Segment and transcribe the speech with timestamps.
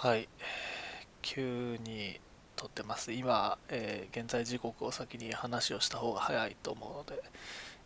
[0.00, 0.28] はい。
[1.22, 2.20] 急に
[2.54, 3.10] 撮ってます。
[3.10, 7.04] 今、えー現在時刻を先に話をした方が早いと思うの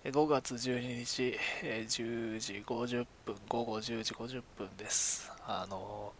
[0.04, 5.32] で5月12日、え10時50分午後10時50分です。
[5.46, 6.12] あの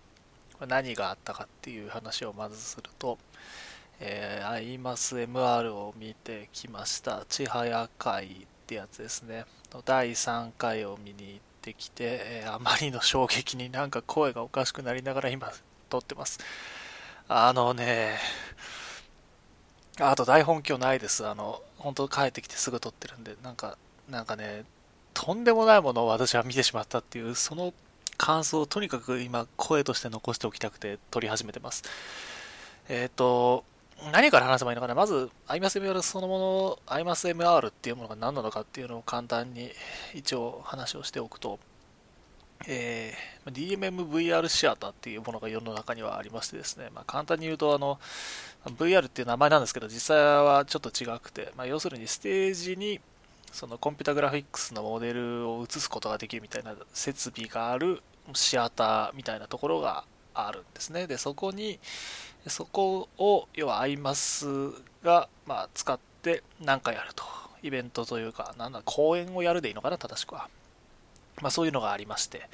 [0.60, 3.18] ー何があったかっていう話をまずすると、
[4.00, 7.26] えー、アイマス MR を見てきました。
[7.28, 8.28] 千早会っ
[8.66, 9.44] てやつですね。
[9.70, 15.52] の第3回を見に行ってきて、えーあまりの衝撃になんか声がおかしくなりながら今
[15.92, 16.40] 撮ってます。
[17.28, 18.16] あのね
[20.00, 21.26] あと台本今日ないです。
[21.26, 23.36] あの本当帰ってきてすぐ撮ってるんで。
[23.42, 23.76] なんか
[24.08, 24.64] なんかね
[25.12, 27.74] とんでもないものを私は見てしまったっていうその
[28.16, 31.82] 感想をとにかく今声として残しておきたくて撮り始めてます。
[32.88, 33.64] えっ、と
[34.12, 34.94] 何から話せばいいのかな。
[34.94, 39.70] まず IMASMR そのもの IMASMR っていうものが何なのかっていうのを簡単に
[40.14, 41.58] 一応話をしておくと
[42.66, 47.98] えー DMMVR シアターっていうものが世の中にはありましてですね、まあ、簡単に言うとあの
[48.64, 53.00] VR っていう名前なんですけど実際はちょっと違くて、まあ、要するにステージに
[53.50, 58.00] そのコンピュータグラフィックスのモデルを映すことができるみたいな設備がある
[58.32, 61.06] シアターみたいなところがあるんですね。
[61.06, 61.80] でそこに
[62.46, 64.46] そこを要はアイマス
[65.02, 67.24] が、まあ、使って何かやると。
[67.64, 70.48] イベントというかなんだ公演をやるでいいのかな正しくは。
[71.40, 72.48] まあ、そういうのがありまして、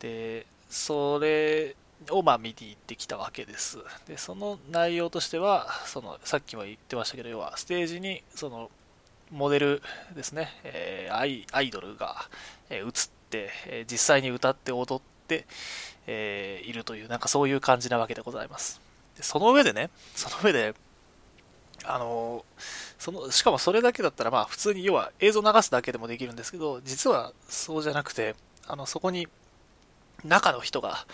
[0.00, 1.76] で、それ
[2.10, 3.78] をまあ見に行ってきたわけです。
[4.06, 8.70] で、その内容としては、そのさっきも言ってましたけど、要はステージにその
[9.30, 9.82] モデル
[10.14, 12.28] ですね、えーアイアイドルが、
[12.68, 12.92] えー映っ
[13.30, 15.46] て、え実際に歌って踊って、
[16.06, 18.80] えーいるという、なんかそういう感じなわけでございます。
[19.16, 20.74] でその上でね、その上で、
[21.84, 22.44] あの
[22.98, 28.34] そのしかもそれだけだったら、まあ、普通に要は映像流すだけでもできるんですけど、実はそうじゃなくて、
[28.66, 29.26] あのそこに
[30.24, 31.06] 中の人が、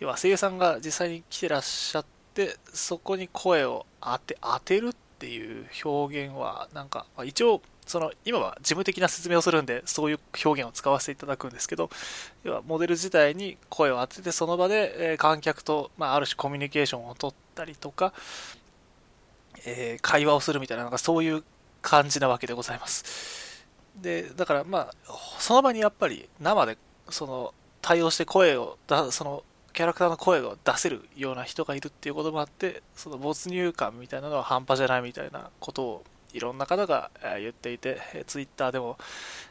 [0.00, 11.90] 要は声優さんが実際に来てらっしゃって、そこに声を当て当てるっていう表現は、なんか、まあ一応、その今は事務的な説明をするんで、そういう表現を使わせていただくんですけど、
[12.44, 18.12] 要はモデル自体に声を当てて、その場で、え観客と、まあ、ある種コミュニケーションを取ったりとか、
[19.64, 21.44] えー会話をするみたいな、なんかそういう
[21.80, 23.64] 感じなわけでございます。
[23.96, 24.94] で、だからまあ、
[25.38, 26.78] その場にやっぱり生で
[27.10, 29.42] その対応して声をだ、その
[29.72, 38.98] キャラクターの声を出せるような人がいるっていうこともあって、その没入感みたいなのは半端じゃないみたいなことをいろんな方が言っていて、ツイッターでも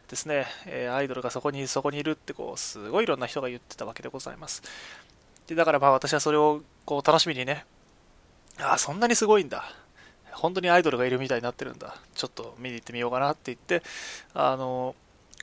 [0.10, 0.46] ですね、
[0.92, 4.62] アイドルがそこにそこにいるってこう、すごいいろんな人が言ってたわけでございます。
[5.48, 7.66] で、だからまあ私はそれをこう楽しみにね、
[8.60, 9.64] ああ、そんなにすごいんだ。
[10.34, 11.96] 本当にアイドルがいるみたいになってるんだ。
[12.16, 13.84] ちょっと見に行ってみようかなって言って、
[14.34, 14.96] あの、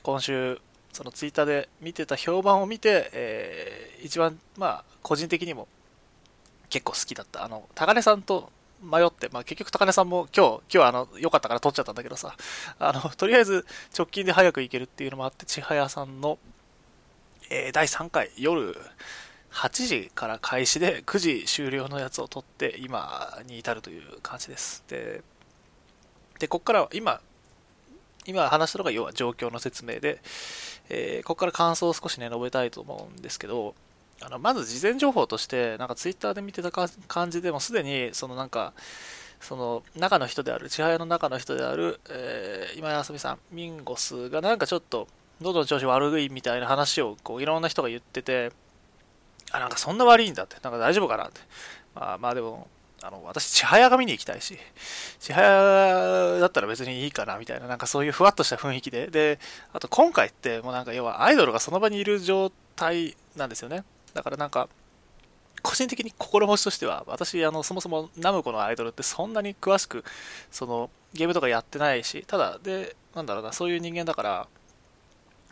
[0.03, 0.59] 今週、
[0.93, 5.67] そのツイッターで見てた評判を見て、えー一番、まあ、個人的にも
[6.69, 7.43] 結構好きだった。
[7.43, 8.49] あの、高根さんと
[8.81, 12.35] 迷って、まあ結局高根さんも今日、今日あの、良かったから撮っちゃったんだけどさ、
[12.79, 13.65] あの、とりあえず
[13.97, 16.37] 直近で早く行けるっていうのもあって、千早さんの、
[17.49, 18.75] えー第3回夜
[19.51, 24.83] 8時から開始で9時終了のやつを撮って今に至るという感じです。
[24.87, 25.21] で、
[26.39, 27.19] でここからは今、
[28.25, 30.21] 今話したのが要は状況の説明で、
[30.89, 33.75] えーここから感想を少しね述べたいと思うんですけど、
[34.21, 38.73] あのまず事前情報として、なんかツイッターで見てた感じでもすでに、そのなんか、
[39.39, 45.07] その中の人である、千早の中の人である、えー今井あさみさん、ミンゴスがなんかちょっと
[45.41, 48.51] 喉の調子悪いみたいな話をこういろんな人が言ってて、
[49.51, 51.41] あ、なんかそんな悪いんだって、なんか大丈夫かなって。
[51.95, 52.67] まあまあでも、
[53.01, 54.57] あの、私、千早が見に行きたいし、
[55.19, 59.39] 千早だったら別にいいかなみたいな、なんかそういうふわっとした雰囲気で、で、
[59.73, 63.83] あと今回ってもうなんか要はアイドルがその場にいる状態なんですよね。
[64.13, 64.67] だからなんか、
[65.61, 70.03] 個人的に心持ちとしては、私、あの、そもそもナムコのアイドルってそんなに詳しく、
[70.51, 74.47] その、ゲームとかやってないし、ただ、で、なんだろうな、そういう人間だから、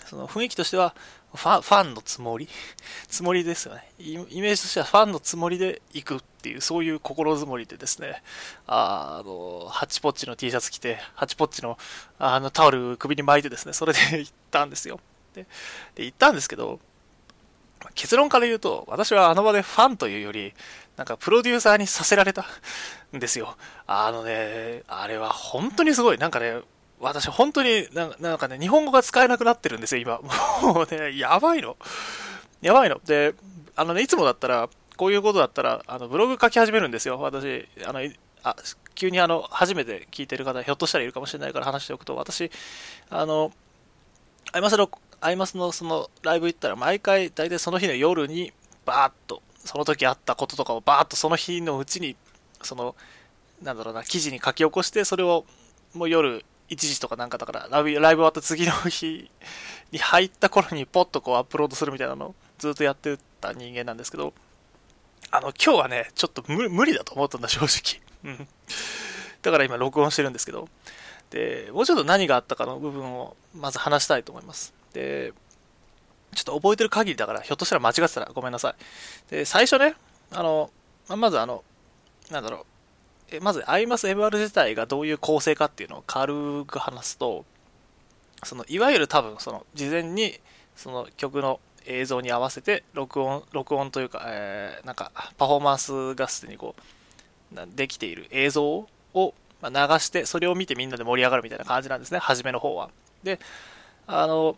[0.06, 0.96] その雰囲気としては、
[1.34, 2.48] ファンファンのつもり？
[3.08, 3.92] つもりですよね。
[4.00, 8.24] イイメージとしてはファンのつもりで行くっていう、そういう心づもりでですね、
[8.66, 11.78] ああの、ハチポッチの T シャツ着て、ハチポッチの
[12.20, 15.00] あのタオル首に巻いてですね、それで行ったんですよ。
[15.34, 15.46] で、
[15.96, 16.80] で行ったんですけど、
[17.94, 20.54] 結論から言うと、私はあの場でファンというより、
[20.96, 22.46] なんかプロデューサーにさせられた
[23.16, 23.56] んですよ。
[23.86, 26.18] あのね、あれは本当にすごい。
[26.18, 26.62] なんかね、
[27.00, 30.20] 私本当になんかね、日本語が使えなくなってるんですよ、今。
[30.74, 31.78] もうね、やばいの。
[32.62, 33.00] やばいの。
[33.06, 33.36] で、
[33.76, 37.20] あのね、いつもだったら、こういうことだったら、あの、ブログ書き始めるんですよ。
[37.20, 38.00] 私、あの、
[38.42, 38.56] あ、
[38.96, 42.52] 急にあの、初めて聞いてる方、ひょっとしたらいるかもしれないから話しておくと、私、
[43.10, 43.52] あの、
[44.54, 44.90] アイマスの、
[45.22, 48.52] アイマスのそのライブ行ったら、毎回、大体その日の夜に、
[48.86, 52.16] バーッと、その時あったこととかをバーッとその日のうちに、
[52.64, 52.96] その、
[53.62, 55.46] なんだろうな、記事に書き起こして、それを
[55.94, 59.30] もう夜1時とかなんかだからライブ、ライブ終わった次の日
[59.92, 64.34] に入った頃にポッとこうアップロードするみたいなのをずっとやってた人間なんですけど、
[65.32, 68.02] あの、今日はね、ちょっと無理だと思ったんだ、正直。
[68.24, 68.48] うん。
[69.42, 70.68] だから今録音してるんですけど、
[71.30, 74.74] で、もうちょっと何があったかの部分をまず話したいと思います。
[74.94, 75.34] で、
[76.34, 79.32] ちょっと覚えてる限りだから、ひょっとしたら間違ってたらごめんなさい。
[79.32, 79.96] で、最初ね、
[80.32, 80.72] あの、
[81.10, 81.64] まずあの、
[82.32, 82.66] なんだろう、
[83.42, 87.46] まず、アイマス MR 自体がどういう構成かっていうのを軽く話すと、
[88.44, 90.40] そのいわゆる多分、その事前に
[90.76, 99.70] その曲の映像に合わせて録音、録音というか、えー、なんかパフォーマンスがすでにこう、できている映像を流
[100.00, 102.90] して、それを見てみんなで盛り上がるみたいな感じなんですね、初めの方は。
[103.24, 103.40] で、
[104.06, 104.58] あの、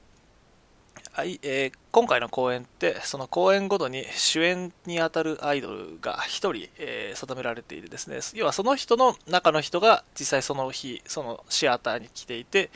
[1.24, 12.70] えー、今回の公演って、その公演ごとに主演にあたるアイドルが1人、えー、定められていてですね、要はその人の中の人が実際その日、そのシアターに来ていて、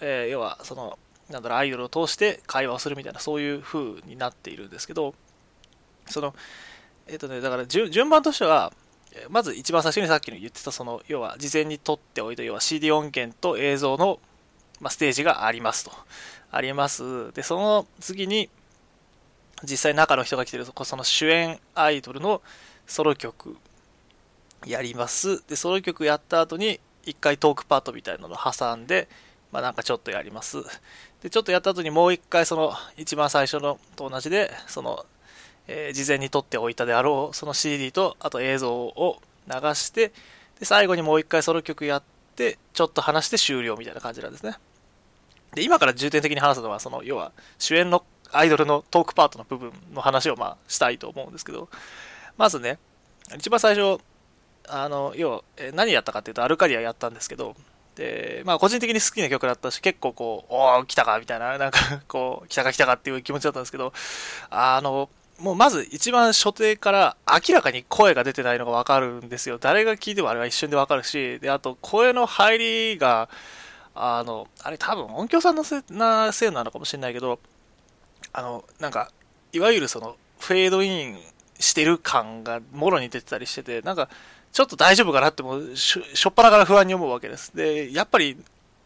[0.00, 0.98] えー、要はその、
[1.28, 5.14] なんだろう、アイドルを通して会話をするみたいな、そういう風になっているんですけど、
[6.06, 6.34] その、
[7.06, 8.72] えっ、とね、だから順番としては、
[9.28, 14.20] まず一番最初にさっきの言ってた、その、要は事前に撮っておいた、要は CD 音源と映像の、
[14.80, 15.92] まあ、ステージがありますと。
[16.50, 17.32] あります。
[17.32, 18.48] で、その次に、
[19.62, 22.40] 実際中の人が来てる、その主演アイドルの
[22.86, 23.56] ソロ曲
[24.66, 25.46] やります。
[25.46, 29.08] で、ソロ曲やった後に、一回トークパートみたいなのを挟んで、
[29.52, 30.58] まあなんかちょっとやります。
[31.22, 35.04] で、ちょっとやった後にもう一回その一番最初のと同じで、その、
[35.66, 40.12] えー、事前に撮っておいたであろうその CD と、あと映像を流して、
[40.58, 42.02] で、最後にもう一回ソロ曲やっ
[42.36, 44.56] て、ちょっと話して終了みたいな感じなんですね。
[45.54, 51.68] で、今から重点的に話すのは、その、要は、主演のアイドルのトークパートの部分の話を、まあ、したいと思うんですけど、
[52.36, 52.78] まずね、
[53.36, 54.00] 一番最初、
[54.68, 55.42] あの、要は、
[55.74, 57.56] 何やったかっていうと、アルカディアやったんですけど、
[57.96, 63.92] で、まあ、個人的に好きな曲だったし、結構こう、おー、来たかみたいな、なんか、こう、来たか来たかっていう気持ちだったんですけど、
[64.50, 65.10] あの、
[65.40, 69.56] もうまず一番初手から明らかに声が出てないのがわかるんですよ。
[69.58, 72.58] 誰が聞いてもあれは一瞬でわかるし、で、あと声の入
[72.92, 73.30] りが、
[74.02, 77.38] あの、あれ多分音響さんのせなせいなのかもしれないけど、
[78.32, 79.10] あの、なんか、
[79.52, 81.18] いわゆるその、フェードイン
[81.58, 84.08] してる感がもろに出てたりしてて、なんか、
[84.52, 87.54] ちょっと大丈夫かなってもししょっぱなから不安に思うわけです。
[87.54, 88.36] で、やっぱり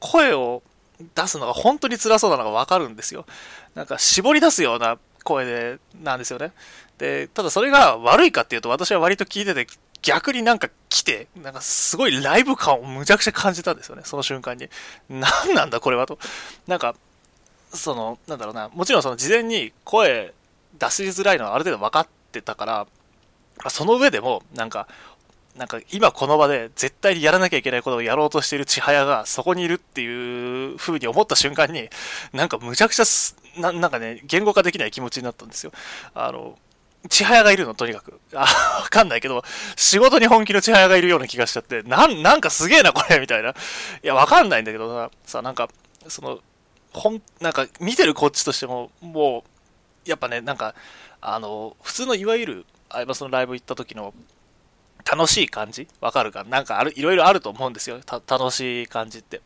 [0.01, 0.63] 声を
[1.15, 3.25] 出すのが本当に辛そうなのがわかるんですよ。
[3.75, 6.53] なんか絞り出すような声で、なんですよね。
[6.99, 9.67] で、ただそれが悪いかっていうと私は割と聞いてて
[10.05, 14.69] 逆になんか来て、なんかすごいライブ感をむちゃくちゃ感じたんですよね、その瞬間に。
[15.09, 16.19] 何なんだこれはと。
[16.67, 16.95] なんか、
[17.73, 20.35] その、なんだろうな、もちろんその事前に声
[20.79, 22.87] 出しづらいのはある程度分かってたから、
[23.71, 24.87] その上でも、なんか、
[25.57, 31.89] なんか今この場で絶対にやらなきゃいけないことをやろうとしている千早がそこにいるっていう風に思った瞬間に、
[32.33, 33.05] なんかむちゃくちゃ
[33.61, 35.73] な、んかね、言語化できない気持ちになったんですよ。
[36.13, 36.59] あの、
[37.09, 38.21] 千早がいるの、とにかく。
[38.35, 38.41] あ、
[38.83, 39.45] わかんないけど、
[39.77, 43.51] 仕事に本気の千早がいるような気がしちゃって、なん、なんかすげえな、これ、みたいな。
[43.51, 43.55] い
[44.03, 45.69] や、わかんないんだけどさ、さ、なんか、
[46.09, 46.41] その、
[46.93, 49.45] ほん、なんか、見てるこっちとしても、も
[50.07, 50.75] う、やっぱね、なんか、
[51.21, 54.15] あの、普通のいわゆる、アイバスのライブ行った時の、
[55.05, 55.87] 楽しい感じ？
[56.01, 56.45] わかるか？
[56.45, 58.01] なんかある、いろいろあると思うんですよ。
[58.27, 59.43] 楽しい感じって。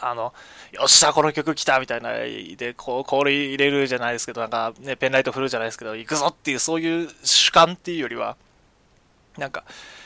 [0.00, 0.32] あの、
[0.72, 8.36] よっしゃ、この曲来たみたいな、で、こう、氷入れるじゃないですけど、なんかね、ペンライト振るじゃないですけど、行くぞっていう、そういう主観っていうよりは、
[9.36, 9.64] なんか、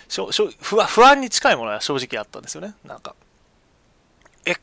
[0.08, 2.74] しょしょ不不安に近いものは正直あったんですよね。
[2.84, 3.14] なんか、
[4.44, 4.54] え、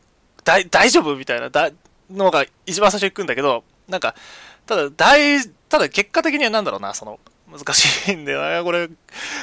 [0.44, 1.16] だ大丈夫？
[1.16, 1.72] みたいな、だ、
[2.10, 4.16] のが一番最初に行くんだけど、なんか、
[4.66, 7.20] ただ、大、ただ結果的にはなんだろうな、その、
[7.52, 8.96] 難しいんだよな、これ、言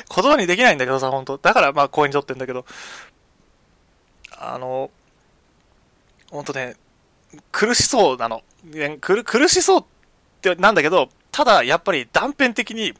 [0.08, 2.64] 葉にできないんだけどさ、本当だからまあ、声にとってんだけど、
[4.38, 4.90] あの、
[6.30, 6.76] 本当ね、
[7.52, 8.42] 苦しそうなの。
[9.00, 9.84] 苦苦しそうっ
[10.40, 12.94] てなんだけど、ただやっぱり断片的に、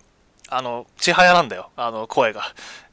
[0.49, 1.71] あの、ちはやなんだよ。
[1.77, 2.43] あの、声が。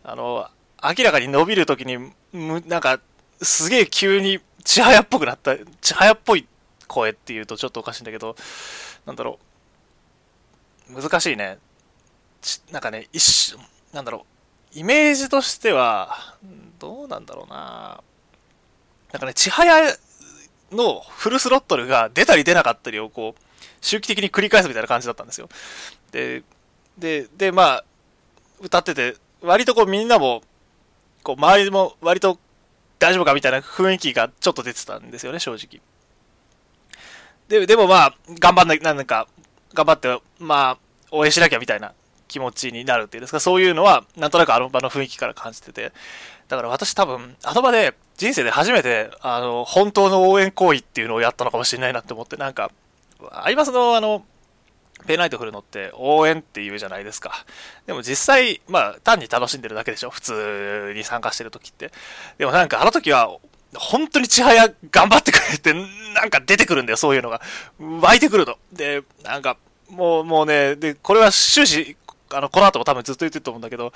[0.03, 0.49] あの、
[0.83, 1.97] 明らかに伸びるときに、
[2.31, 2.99] む、なんか、
[3.41, 6.47] すげえ急にちはやっぽくなった、ちはやっぽい
[6.87, 8.35] 声っていうとちょっとおかしいんだけど、
[9.05, 9.39] なんだろ
[10.89, 11.01] う。
[11.01, 11.57] 難しいね。
[12.71, 13.59] なんかね、一瞬、
[13.93, 14.25] なんだろ
[14.75, 14.79] う。
[14.79, 16.35] イメージとしては、
[16.79, 18.01] どうなんだろうな。
[19.11, 19.95] なんかね、ちはや
[20.73, 23.41] のフルスロットルが出たり出なかったりをこう、
[23.81, 25.49] 周期的に繰り返すみたいな感じだったんですよ。
[26.11, 26.43] で、
[26.97, 27.83] で、で、まあ、
[28.61, 30.41] 歌ってて、割とこうみんなも、
[31.23, 32.37] こう周りも割と
[32.99, 35.81] 大丈夫かみたいな雰囲気がちょっと出てたんですよね、正直。
[37.49, 39.27] で、でもまあ、頑張んな、なんか、
[39.73, 40.77] 頑張って、まあ、
[41.11, 41.93] 応援しなきゃみたいな
[42.27, 45.91] 気持ちになるっていうんですか、そういうのは、なんとなくあの場の雰囲気から感じてて、
[46.47, 52.71] だから私多分、あの場で人生で初めて、あの、本当の応援行為っていうのをやったのかもしれないなって思って、なんか、
[53.31, 54.25] アイマスのあの、
[55.05, 57.45] ペンライト振るのって応援って言うじゃないですか。
[57.85, 60.09] でも実際、まあ単に楽しんでるだけでしょ。
[60.09, 61.91] 普通に参加してる時って。
[62.37, 63.37] でもなんかあの時は、
[63.75, 67.41] 本当に千早頑張ってくれて、なんか出てくるんだよ、そういうのが。
[67.79, 68.57] 湧いてくるの。
[68.71, 69.57] で、なんか、
[69.89, 71.97] もう、もうね、で、これは終始、
[72.31, 73.93] あの、この後も多分ずっと言ってると思うんだけど、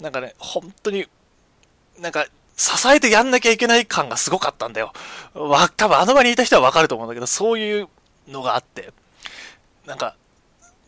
[0.00, 1.06] なんかね、本当に、
[1.98, 4.92] なんか、支えてやんなきゃいけない感がすごかったんだよ。
[5.34, 7.88] わ、多分あの場にいた人はわかると思うんだけど、そういう
[8.28, 8.92] のがあって、
[9.86, 10.16] なんか、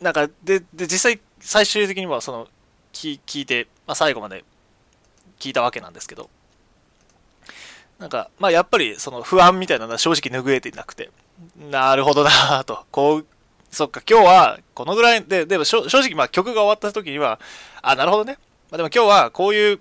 [0.00, 2.48] なんか、で、で、実際、最終的には、その、
[2.92, 4.44] 聞聞いて、まあ、最後まで
[5.38, 6.30] 聞いたわけなんですけど、
[7.98, 11.10] なんか、まあ、やっぱり、その不安みたいなのは正直拭えていなくて、
[11.70, 13.26] なるほどなぁと、こう、
[13.70, 17.40] そっか、今日は、このぐらいで、でも正直、まあ、曲が終わった時には、
[17.82, 18.38] あ、なるほどね。
[18.70, 19.80] まあ、でも今日は、こういう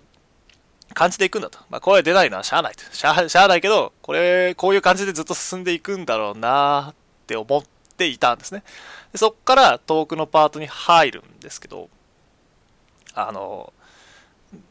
[0.95, 1.59] 感じでいくんだと。
[1.69, 2.83] まあ、声出ないのはしゃあないと。
[2.91, 6.95] しゃしゃあないけど、これ、こういう感じでずっと進んでいくんだろうなっ
[7.27, 7.63] て思っ
[7.97, 8.63] ていたんですね。
[9.11, 11.89] でそっからトークのパートに入るんですけど、
[13.13, 13.73] あの、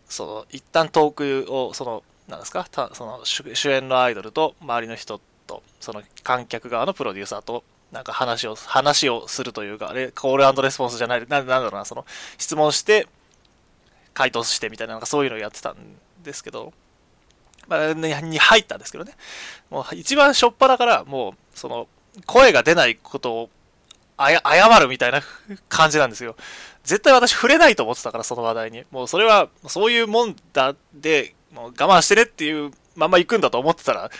[0.09, 12.07] その、一旦トークを、その、なんですか、その主演のアイドルと周りの人と、その観客側のプロデューサーと、なんか話を、話をするというか、あれ、コールレスポンスじゃない、なんだろうな、その、
[12.39, 13.07] 質問して、
[14.15, 15.77] 回答してみたいな、なんかそういうのをやってたん
[16.25, 16.73] ですけど、
[17.69, 19.15] まあ、に入ったんですけどね。
[19.71, 21.89] もう一番初っ端から、もう、その、
[22.27, 23.51] 声が出ないことを、
[24.19, 24.41] 謝
[24.81, 25.23] るみたいな
[25.69, 26.37] 感じなんですよ。
[26.85, 28.85] 絶対私触れないと思ってたから、その話題に。
[28.91, 34.11] もうそれは、そういうもんだで、もう我慢してねっていうまま行くんだと思ってたら、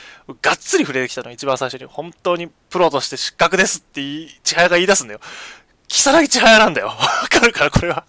[0.43, 1.87] がっつり触れてきたの、一番最初に。
[1.87, 5.21] 本当にプロとして失格ですって言い、千早が言い出すんだよ。
[5.89, 6.89] 木更木千早なんだよ。
[6.97, 6.97] わ
[7.29, 8.05] かるから、これは。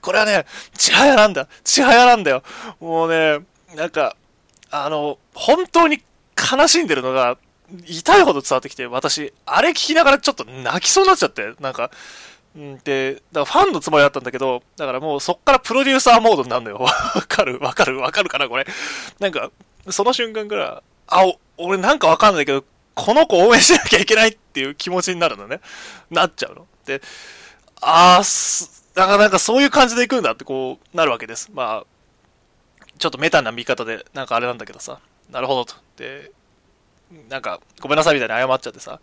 [0.00, 1.48] これはね、千早なんだ。
[1.64, 2.42] 千早なんだよ。
[2.80, 3.40] もうね、
[3.74, 4.16] なんか、
[4.70, 6.02] あの、本当に
[6.36, 7.38] 悲しんでるのが、
[7.86, 11.90] 痛いほど伝わってきて、私、あれ聞きながらちょっと泣きそうになっちゃって、なんか、
[12.58, 16.78] んで、だからファンのつもりだったんだけど、だからもうそっからプロデューサーモードになるのよ。
[16.84, 16.90] わ
[17.26, 17.58] かる？
[17.58, 17.98] わかる？
[17.98, 18.66] わかるかなこれ。
[19.18, 19.50] なんか、
[19.90, 21.24] その瞬間から、あ、
[21.56, 22.64] 俺なんかわかんないけど、
[22.94, 25.60] この子応援しなきゃいけないっていう気持ちになるのね。
[26.10, 26.66] なっちゃうの。
[26.86, 27.02] で、
[27.80, 31.50] あーす、だかなんかそういう感じで行くんだってこうなるわけです。
[31.52, 31.86] まあ、
[32.98, 35.00] ちょっとメタな見方で、なんかあれなんだけどさ、
[35.30, 35.74] なるほどと。
[35.96, 36.30] で、
[37.28, 39.00] なんか、ごめんなさいみたいに謝っちゃってさ、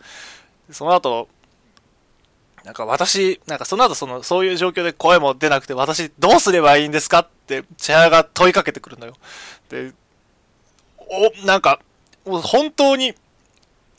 [0.70, 1.28] その後、
[2.64, 9.16] なんか私、なんかその後その、そういう状況で声も出なくて、私どうすればいいんですかって、千早が問いかけてくるのよ。
[9.70, 9.94] で、
[10.98, 11.80] お、なんか、
[12.26, 13.16] 本当に、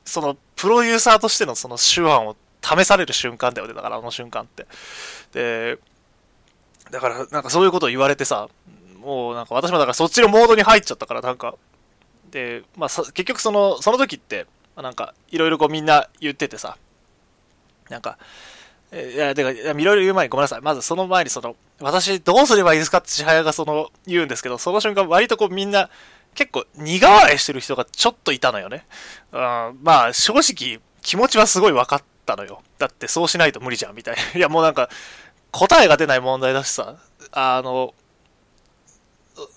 [0.04, 4.66] その、プロデューサーとしてのその手腕を試される瞬間だよね、だからあの瞬間って。
[5.33, 5.78] で、
[6.90, 8.49] だから、なんかそういうことを言われてさ、
[9.00, 11.57] もうなんか私もだからそっちのモードに入っちゃったから、なんか、
[12.31, 16.76] で、まあ、結局その、その時って、なんか、いろいろこうみんな言っててさ、
[17.90, 18.19] なんか、
[18.92, 20.61] いや、てか、いろいろ言う前にごめんなさい。
[20.61, 25.90] まずその前にその、私どうすればいいですかって千早がその、言うんですけど、その瞬間割とこうみんな、
[26.35, 28.87] 結構苦笑いしてる人がちょっといたのよね。
[29.33, 32.62] うん、まあ、正直、気持ちはすごい分かったのよ。
[32.79, 34.23] だってそうしないと無理じゃん、みたいな。
[34.38, 34.88] いや、もうなんか、
[35.50, 36.97] 答えが出ない問題だしさ、
[37.33, 37.95] あの、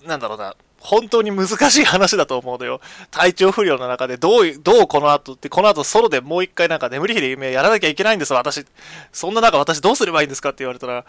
[0.04, 2.80] なんだろうな、本当に難しい話だと思うのよ。
[3.10, 8.64] 体調不良の中で、どう、どうこの後って、この後ソロでもう一回なんか眠り日で夢やらなきゃいけないんです私。
[9.12, 11.04] そんな中私どうすればいいんですかって言われたら、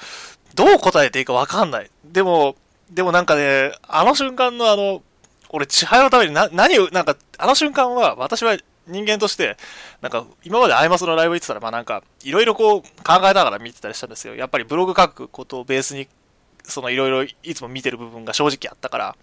[0.56, 1.92] どう答えていいかわかんない。
[2.06, 2.56] でも、
[2.90, 5.04] でもなんかね、あの瞬間のあの、
[5.50, 9.58] 俺、千早のためにな、何を、なんか、あの瞬間は、私は人間として、
[10.02, 12.88] なんか、今までアイマスのライブ行ってたら、まあなんか、いろいろこう、考
[13.24, 14.36] えながら見てたりしたんですよ。
[14.36, 16.08] やっぱりブログ書くことをベースに、
[16.64, 19.16] そのいろいろいつも見てる部分が正直あったから、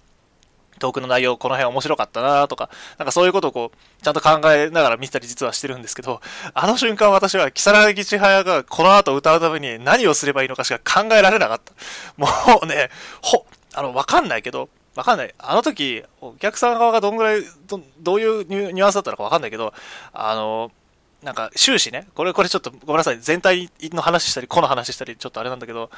[0.78, 2.68] トークの内容、この辺面白かったなとか、
[2.98, 6.20] なんかそういうことをこう、ちゃんと考えながら見てたり実はしてるんですけど、
[6.52, 11.72] あの瞬間私は、木更木千早がこの後歌うために何をすればいいのかしか考えられなかった。
[12.16, 12.26] も
[12.62, 12.90] うね、
[13.22, 15.34] ほ、あの、わかんないけど、わかんない。
[15.38, 19.74] あの時、お客さん側がどんぐらい、どどういうニュアンスだったのかわかんないけど、
[20.12, 20.70] あの、
[21.22, 25.90] なんか終始ね、これ、これちょっとごめんなさい、全体の話したり、個の話したり、ちょっとあれなんだけど、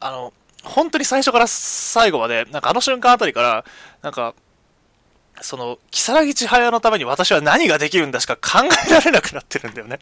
[0.00, 0.32] あの、
[0.64, 3.64] 本当に最初から最後まで、なんかあの瞬間あたりから、
[4.02, 4.34] なんか、
[5.40, 9.98] その、木更木千早のために私は何ができるんだしか考えられなくなってるんだよね。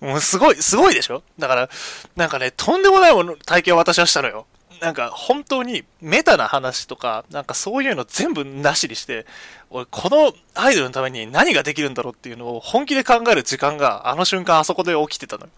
[0.00, 1.22] もうすごい、すごいでしょ？
[1.38, 1.68] だから、
[2.16, 4.46] なんかね、とんでもないもの体験を私はしたのよ。
[4.80, 9.26] なんか本当にメタな話とか、なんかそういうの全部なしにして、
[9.70, 15.52] 俺このアイドルのために何ができるんだろうっていうのを本気で考える時間があの瞬間あそこで起きてたのよ。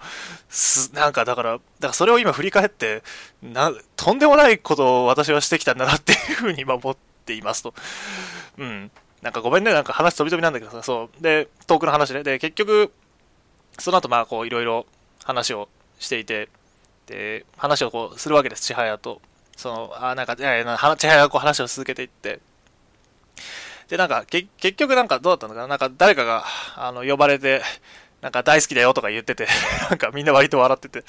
[0.48, 3.02] す、なんかだから、だからそれを今振り返って、
[3.42, 7.74] な、とんでもないことを私はしてきたんだなっていうふうに今思っていますと。
[8.58, 8.90] うん。
[9.22, 11.22] なんかごめんね、なんか話飛び飛びなんだけどさ、そう。
[11.22, 12.22] で、遠くの話ね。
[12.22, 12.92] で、結局、
[13.78, 14.86] その後まあこういろいろ
[15.24, 16.48] 話をしていて、
[17.08, 19.20] で、話をこうするわけです、千早と。
[19.56, 22.40] その、あ、なんか、いやいや、千早がこう話を続けていって。
[23.88, 25.66] で、なんか、結局なんかどうだったのかな？
[25.66, 26.44] なんか誰かが、
[26.76, 27.62] あの、呼ばれて、
[28.20, 29.46] なんか大好きだよとか言ってて
[29.88, 31.04] なんかみんな割と笑ってて。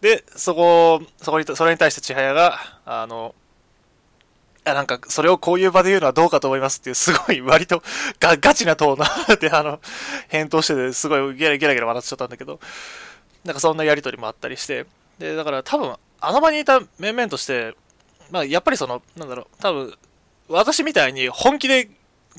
[0.00, 3.34] で、そこ、そこに、それに対して千早が、あの、
[4.64, 7.82] や、なんか、それをこういう場で言うのはどうかと思いますっていう、すごい割と
[8.20, 9.80] ガガチなトーンで、あの、
[10.28, 12.60] 返答してて、すごいゲラゲラゲラ笑っちゃったんだけど、
[13.44, 14.86] なんかそんなやりとりもあったりして、
[15.22, 17.76] で、だから多分、あの場にいた面々として、
[18.30, 19.94] まあ、やっぱりその、なんだろう、多分、
[20.48, 21.86] 私みたいに本気で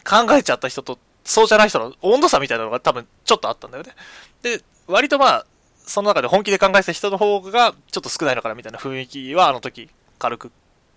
[0.04, 3.94] 考えちゃった人と、そうじゃない人の温度差みたいなのが多分ちょっとあったんだよね。
[4.42, 5.46] で、割とまあ、
[5.86, 10.52] その中で本気で考えてた人の方がちょっと少ないのかなみたいな雰囲気はあの時軽く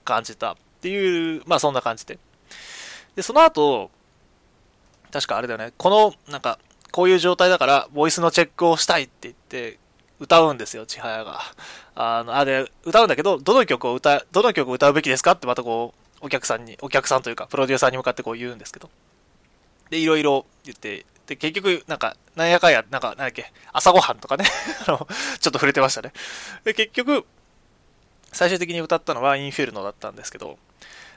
[0.04, 2.18] 感じたっていう、まあそんな感じで。
[3.14, 3.92] で、その後、
[5.12, 6.58] 確かあれだよね、この、なんか、
[6.90, 9.78] こういう状態だから、ボイスのチェックをしたいって言って、
[10.18, 11.40] 歌うんですよ、千早が。
[11.94, 15.32] あの、あ、で、歌うんだけど、どの曲を歌、どの曲を歌うべきですか？
[15.32, 18.90] ってまたこう、お客さんに、お客さんというか、プロデューサーに向かってこう言うんですけど。
[19.90, 24.46] で、いろいろ言って、で、結局、なんか、なんやかんや、なんか、なんだっけ、朝ごはんとかね
[24.86, 25.06] あの、ちょっ
[25.38, 26.12] と触れてましたね。
[26.64, 27.26] で、結局、
[28.32, 30.58] 最終的に歌ったのはインフェルノだったんですけど、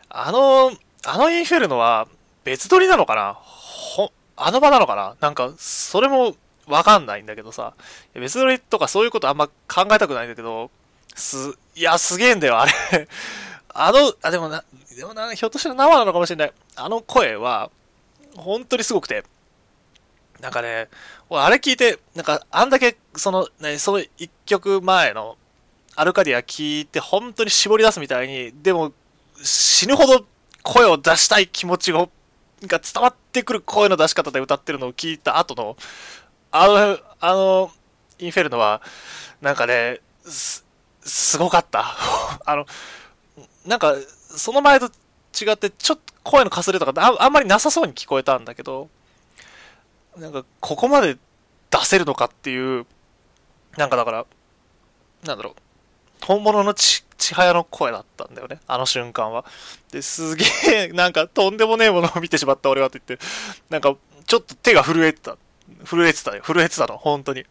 [0.09, 0.71] あの、
[1.05, 2.07] あのインフェルノは
[2.43, 3.33] 別撮りなのかな？
[3.35, 5.15] ほ、あの場なのかな？
[5.19, 6.35] なんか、それも
[6.69, 7.73] わかんないんだけどさ、
[8.13, 10.69] 別撮りとかそういうことあんま考えたくないんだけど、
[11.15, 12.71] す、いや、すげえんだよ、あれ。
[13.73, 14.63] あの、あ、でもな、
[14.95, 16.53] でもな、ひょっとしたら生なのかもしれない。
[16.75, 17.69] あの声は、
[18.35, 19.23] 本当にすごくて、
[20.39, 20.87] なんかね、
[21.29, 25.37] 俺あれ聞いて、なんか、あんだけ、その、ね、その一曲前の、
[25.95, 28.93] アルカディア聞いて、本当に絞り出すみたいに、でも、
[29.43, 30.25] 死ぬほど
[30.63, 32.07] 声を出したい気持ちが
[32.61, 35.77] 伝わってくる声の出し方で歌ってるのを聞いた後の、
[36.51, 37.71] あの、あの、
[38.17, 38.81] インフェルノは、
[39.41, 40.65] なんかね、す、
[41.01, 41.95] すごかった。
[42.45, 42.65] あの、
[43.65, 43.95] なんか、
[44.35, 48.89] その前と違って、ちょっと声のかすれとかああんまりなさそうに聞こえたんだけど、
[50.17, 51.17] なんか、ここまで
[51.69, 52.85] 出せるのかっていう、
[53.77, 54.25] なんかだから、
[55.23, 55.55] なんだろう、
[56.25, 58.59] 本物のち、千早の声だったんだよね。
[58.65, 59.45] あの瞬間は。
[59.91, 63.23] で、すげえ、なんか、とんでもねえものを見てしまった俺はと言って、
[63.69, 65.37] なんか、ちょっと手が震えてた。
[65.85, 66.43] 震えてたよ。
[66.43, 67.45] 震えてたの、本当に。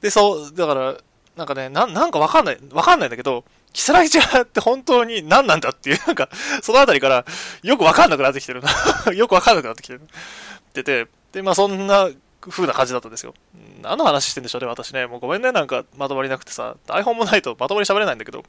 [0.00, 0.96] で、そう、だから、
[1.36, 6.28] なんかね、ななんかわかんない、わかんないんだけど、キサラギちゃんって本当に何なんだっていう、なんか、
[6.62, 7.24] そのあたりから
[7.62, 8.70] よくわかんなくなってきてるな。
[9.12, 10.00] よくわかんなくなってきてる。
[10.02, 12.08] ってて、で、まあそんな
[12.40, 13.34] 風な感じだったんですよ。
[13.82, 15.06] 何の話してんでしょうね、私ね。
[15.06, 18.44] もうごめんね、なんかまとまりなくてさ、台本もないとまともに喋れないんだけど、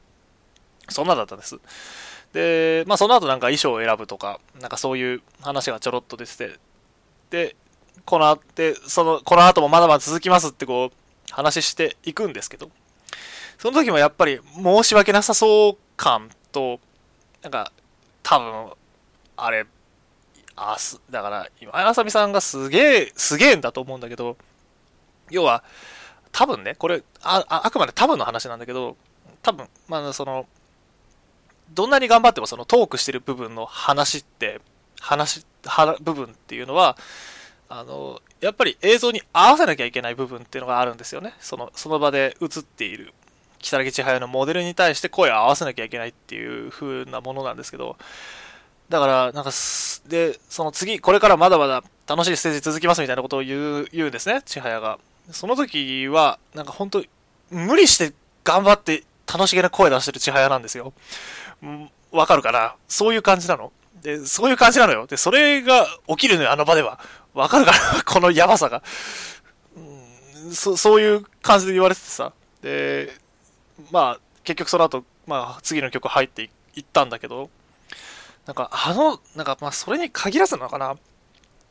[0.88, 1.58] そんなだったんです。
[2.32, 6.58] で、まあその後なんか衣装を選ぶとか、なんかそういう話がちょろっと出てて、
[7.30, 7.56] で、
[8.04, 8.42] この後、
[8.86, 12.70] その、この後もまだまだ続きますってこう、話していくんですけど、
[13.58, 16.78] その時もやっぱり申し訳なさそう感と、
[17.42, 17.72] なんか、
[18.22, 18.72] 多分、
[19.36, 19.66] あれ、
[20.56, 24.36] あす、だから、今井あさみさんがすげえ、すげえんだと思うんだけど、
[25.30, 25.62] 要は、
[26.32, 28.96] 多分ね、これ、あ、あくまで多分の話なんだけど、
[29.42, 30.46] 多分、まあ、その、
[31.70, 34.60] どんなに頑張ってもそのトークしてる部分の話って、
[35.00, 36.96] 話、は部分っていうのは、
[37.68, 41.34] あの、やっぱり映像に合わせなきゃいけない部分っていうのがあるんですよね。
[41.40, 43.12] その、その場で映っている、
[43.58, 47.96] 北木千早のモデルに対して声を合わせなきゃいけないっていう風なものなんですけど、
[48.88, 49.50] だから、なんか、
[50.06, 54.98] で、その次、これからまだまだ楽しいステージ続きますみたいなことを言う、言うんですね、千早が。
[55.32, 57.02] その時は、なんか本当
[57.50, 60.92] 無理して頑張って楽しげな声出してる千早なんですよ。
[62.12, 62.76] わかるかな？
[62.86, 63.72] そういう感じなの。
[64.02, 65.08] で、そういう感じなのよ。
[65.08, 67.00] で、それが起きるのよ、あの場では。
[67.36, 68.02] わかるかな？
[68.04, 68.82] このやばさが。
[69.76, 70.76] うんそ。
[70.76, 72.32] そういう感じで言われててさ。
[72.62, 73.14] で、
[73.90, 77.50] まあ、結局その後、まあ、次の曲入っていったんだけど、
[78.46, 80.96] なんか、あの、なんか、まあ、それに限らずなのかな。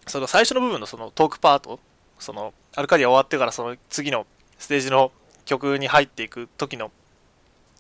[0.08, 1.80] その最初の部分のそのトークパート、
[2.20, 4.28] その、アルカディア終わってからその次の
[4.60, 5.12] ステージの
[5.46, 6.92] 曲に入っていく時の、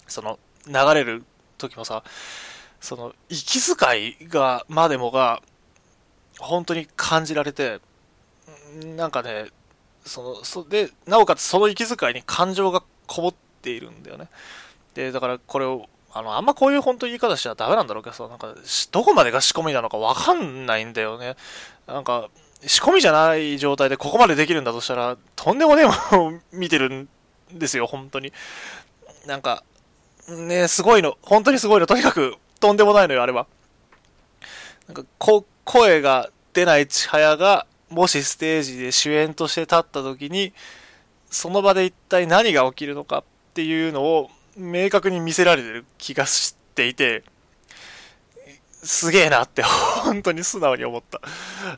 [0.07, 1.23] その、流れる
[1.57, 2.03] 時もさ、
[2.81, 5.41] その、息遣いが、までもが、
[6.39, 7.79] 本当に感じられて、
[8.95, 9.47] なんかね、
[10.05, 14.27] その、そで、なおかつその息遣いに感情がこもっているんだよね。
[14.93, 18.55] で、だからこれを、あの、あんまこういう本当言い方しちゃダメなんだろうけどさ、なんか、
[18.91, 21.35] どこまでが仕込みなのかわかんないんだよね。
[21.87, 22.29] なんか、
[22.65, 27.09] 仕込みじゃない状態でここまでできるんだとしたら、とんでもねえものを見てるん
[27.51, 28.31] ですよ、本当に。
[29.25, 29.63] なんか、
[30.27, 31.17] ねすごいの。
[31.21, 31.87] 本当にすごいの。
[31.87, 33.47] とにかく、とんでもないのよ、あれは。
[34.87, 40.53] なんか、こ、声が出ない千早が、もしステージで主演として立った時に、
[41.29, 47.23] その場で一体何が起きるのかっていうのを明確に見せられてる気がしていて、
[48.83, 51.19] すげえなって本当に素直に思った。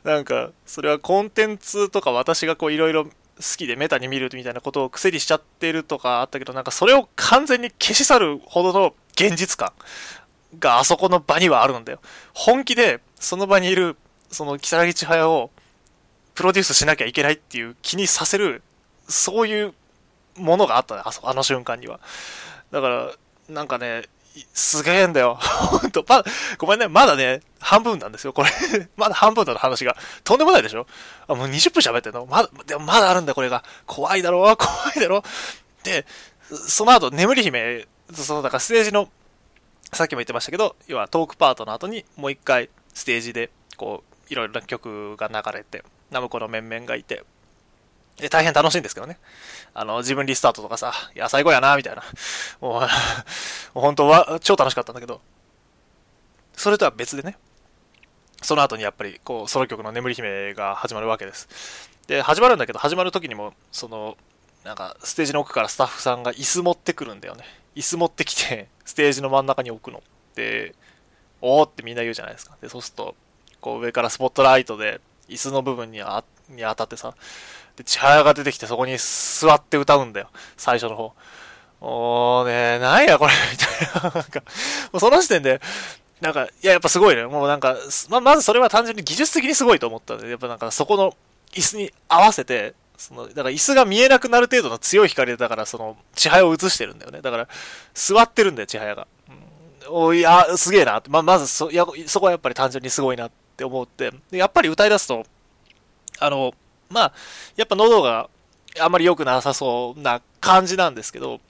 [0.04, 3.10] なんか、それはコンテンツとか私がこういろいろ好
[3.56, 9.72] きでメタに見るみたいなことを癖にしちゃってるとかあったけど、なんかそれを完全に消し去るほどの現実感
[10.58, 12.00] があそこの場にはあるんだよ。
[12.32, 13.96] 本気でその場にいる
[14.30, 15.50] その木更木千早を
[16.34, 18.62] プロデュースしなきゃいけないっていう気にさせる、
[19.08, 19.74] そういう
[20.36, 21.98] ものがあったね、ああの瞬間には。
[22.70, 23.10] だから、
[23.48, 24.04] なんかね、
[24.54, 25.34] すげえんだよ。
[25.34, 26.22] ほんと、ま、
[26.58, 28.50] ごめんね、まだね、半分なんですよ、これ
[28.96, 29.96] まだ半分だの話が。
[30.22, 30.86] とんでもないでしょ？
[31.26, 32.24] あ、もう20分喋ってんの？
[32.26, 33.64] まだ、でもまだあるんだ、これが。
[33.86, 34.56] 怖いだろ怖
[34.96, 35.24] いだろ
[35.82, 36.06] で、
[36.68, 39.08] その後、眠り姫、その、だからステージの、
[39.92, 47.24] さっきも言ってましたけど、要はトークパートの後に、もう一回、ステージで、こう、いろいろな曲が流れて、ナムコの面々がいて、
[48.18, 49.18] で、大変楽しいんですけどね。
[49.74, 52.02] あの、自分リスタートとかさ、いや、最後やな、みたいな。
[52.60, 52.80] もう、も
[53.76, 55.20] う本当は、超楽しかったんだけど、
[56.56, 57.38] それとは別でね、
[58.42, 61.48] その後にやっぱり、こう、ソロ曲の眠り姫が始まるわけです。
[62.08, 64.16] で、始まるんだけど、始まる時にも、その、
[64.64, 67.44] なんか、ステージの奥からスタッフさんが椅子持ってくるんだよね。
[67.76, 70.02] 椅子持ってきて、ステージの真ん中に置くの。
[70.34, 70.74] で、
[71.42, 72.56] おーってみんな言うじゃないですか。
[72.62, 73.14] で、そうすると、
[73.60, 77.14] こう上からスポットライトで、椅子の部分にあに当たってさ、
[77.76, 80.30] で、千早が出てきてそこに座って歌うんだよ。
[80.56, 81.12] 最初の方。
[81.82, 84.20] おーねなんやこれ、みたいな。
[84.20, 84.40] なんか、
[84.90, 85.60] もうその時点で、
[86.22, 87.26] なんか、いや、やっぱすごいね。
[87.26, 87.76] もうなんか、
[88.08, 91.14] ま、まずそれは単純に技術的にすごいと思ったんで、やっぱなんかそこの
[91.52, 97.22] 椅子に合わせて、その、だから椅子が見えなくなる程度の強い光で、だからその、千早を映してるんだよね。
[97.22, 97.48] だから、
[97.94, 99.06] 座ってるんだよ、千早が。
[99.28, 105.24] うん、おいや、すげえなま、まずそ、や、そこはやっぱり単純にすごいなって思って、で、やっぱり歌い出すと、
[106.18, 106.52] あの、
[106.90, 107.12] まあ、
[107.56, 108.28] やっぱ喉が
[108.80, 111.40] あんまり良くなさそうな感じなんですけど、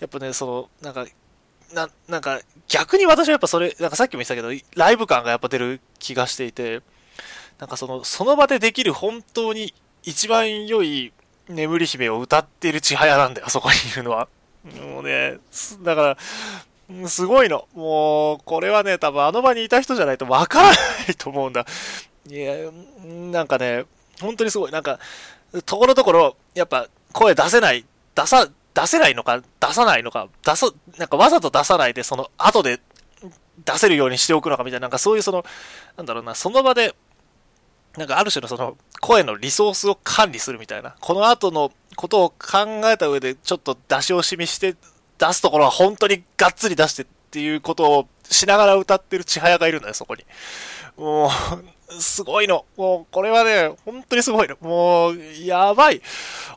[0.00, 1.06] やっぱね、その、なんか、
[1.74, 6.80] な、なんか、逆に私はやっぱそれ、なんかさっきも言ったけど、ライブ感がやっぱ出る気がしていて、
[7.58, 9.74] なんかその、その場でできる本当に
[10.06, 11.12] 一番良い
[11.48, 14.28] 眠り姫を歌っている千早なんだよ、そこにいるのは。
[14.80, 15.38] もうね、
[15.82, 16.16] だか
[16.90, 17.66] ら、すごいの。
[17.74, 20.74] もう、これはね、多分あの場にいた人じゃないとわからな
[21.10, 21.66] いと思うんだ。
[22.28, 22.54] いや、
[23.04, 23.84] なんかね、
[24.20, 24.72] 本当にすごい。
[24.72, 25.00] なんか、
[25.64, 32.80] ところどころ、やっぱ声出せない、出さ、出せないのか、出さないのか、出そ、なんかわざと出さないで、その後で
[33.64, 35.44] 出せるようにしておくのかみたいな、なんかそういうその、
[35.96, 36.94] なんだろうな、その場で、
[37.96, 44.76] なんかある種のその声のリソースを管理するみたいな、この後のことを考えた上でちょっと出し惜しみして
[45.18, 50.24] 出すところは本当にがっつり出してっていうことをしながら歌ってる千早がいるんだよ、そこに。
[50.96, 51.30] もう、
[52.02, 52.64] すごいの。
[52.76, 54.56] もう、これはね、本当にすごいの。
[54.60, 56.02] もう、やばい。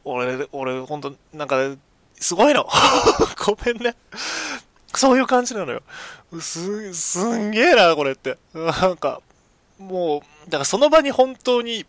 [0.03, 1.75] 俺、俺、本当なんか、
[2.19, 2.67] すごいの。
[3.45, 3.95] ごめんね。
[4.95, 5.81] そういう感じなのよ。
[6.39, 8.37] す、すんげえな、これって。
[8.53, 9.21] なんか、
[9.77, 11.85] もう、だからその場に本当に、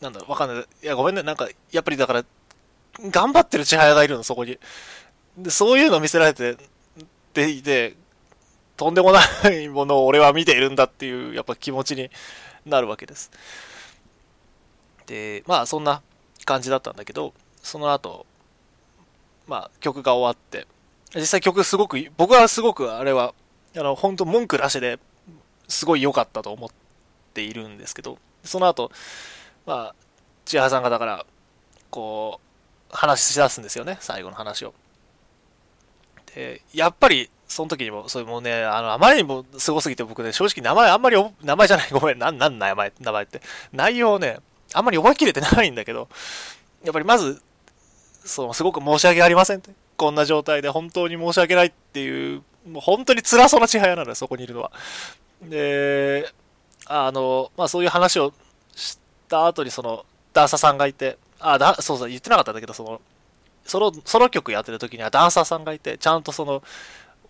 [0.00, 0.64] なんだろう、わかんない。
[0.82, 1.22] いや、ごめんね。
[1.22, 2.24] なんか、やっぱりだから、
[3.00, 4.58] 頑張ってる千早がいるの、そこに。
[5.38, 6.56] で、そういうの見せられて、
[7.32, 7.96] でいて、
[8.76, 12.10] とんでもないものを俺は見ているんだっていう、やっぱ気持ちに
[12.66, 13.30] なるわけです。
[15.06, 16.02] で、まあそんな
[16.44, 18.26] 感じだったんだけど、その後、
[19.46, 20.66] まあ曲が終わって、
[21.14, 23.34] 実際曲すごく、僕はすごくあれは、
[23.76, 24.98] あの、本当文句なしで
[25.68, 26.70] すごい良かったと思っ
[27.32, 28.90] ているんですけど、その後、
[29.66, 29.94] まあ、
[30.44, 31.26] 千原さんがだから、
[31.90, 32.40] こ
[32.92, 34.74] う、話し出すんですよね、最後の話を。
[36.34, 43.42] で、やっぱりその時にも、それもね、あの、あまりにもすごすぎて僕ね、正直名前あんまり、名前じゃない、 ごめん、なん、なん名前、名前って。
[43.72, 44.38] 内容をね、
[44.72, 46.08] あんまり覚えきれてないんだけど、
[46.84, 47.42] やっぱりまず、
[48.24, 49.72] そう、すごく申し訳ありませんって。
[49.96, 54.70] こんな状態で本当に申し訳ないっていう、もう本当に辛そうな千早なのよ、そこにいるのは。
[55.42, 56.32] で、
[56.90, 58.32] あの、まあそういう話を
[58.74, 58.98] し
[59.28, 63.00] た後にその、ダンサーさんがいて、あ、だ、そうそう、言ってなかったんだけど、その、
[63.64, 66.62] ソロ、ソロ曲やってる時にはダンサーさんがいて、ちゃんとその、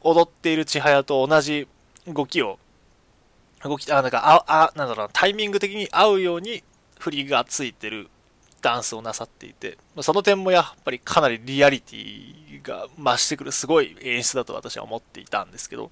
[0.03, 1.69] 踊っている千早と同じ
[2.07, 2.59] 動きを、
[3.63, 6.65] 動き、あ、なんか、あ、あ、なんだろうタイミング的に合うように
[6.99, 8.09] 振りがついてる
[8.63, 15.91] ダンスをなさっていて、その点もやっぱりかなりリアリティが増してくるすごい演出だと私は思っていたんですけど、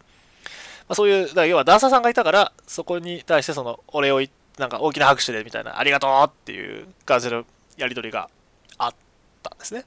[0.89, 4.23] まあ、そういう、だ要はダンサーさんがいたから、そこに対してその、お礼を
[4.59, 7.45] なんか大きな拍手でみたいな、ありがとうっていう感じの
[7.77, 8.29] やり取りが
[8.79, 8.95] あっ
[9.43, 9.85] たんですね。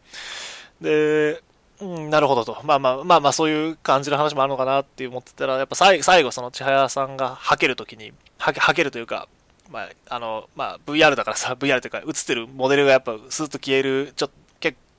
[0.80, 1.42] で、
[1.82, 2.62] うん、なるほどと。
[2.64, 9.28] まあまあまあまあそういう感じの話もあるのかなって思ってたら、やっぱ最後その千早さんがはけるときに、はけ、はけるというか、
[9.72, 14.36] まあ、あの、まあ、VR だからさ、VR というか、映ってるモデルがやっぱスーッと消える、ちょっと、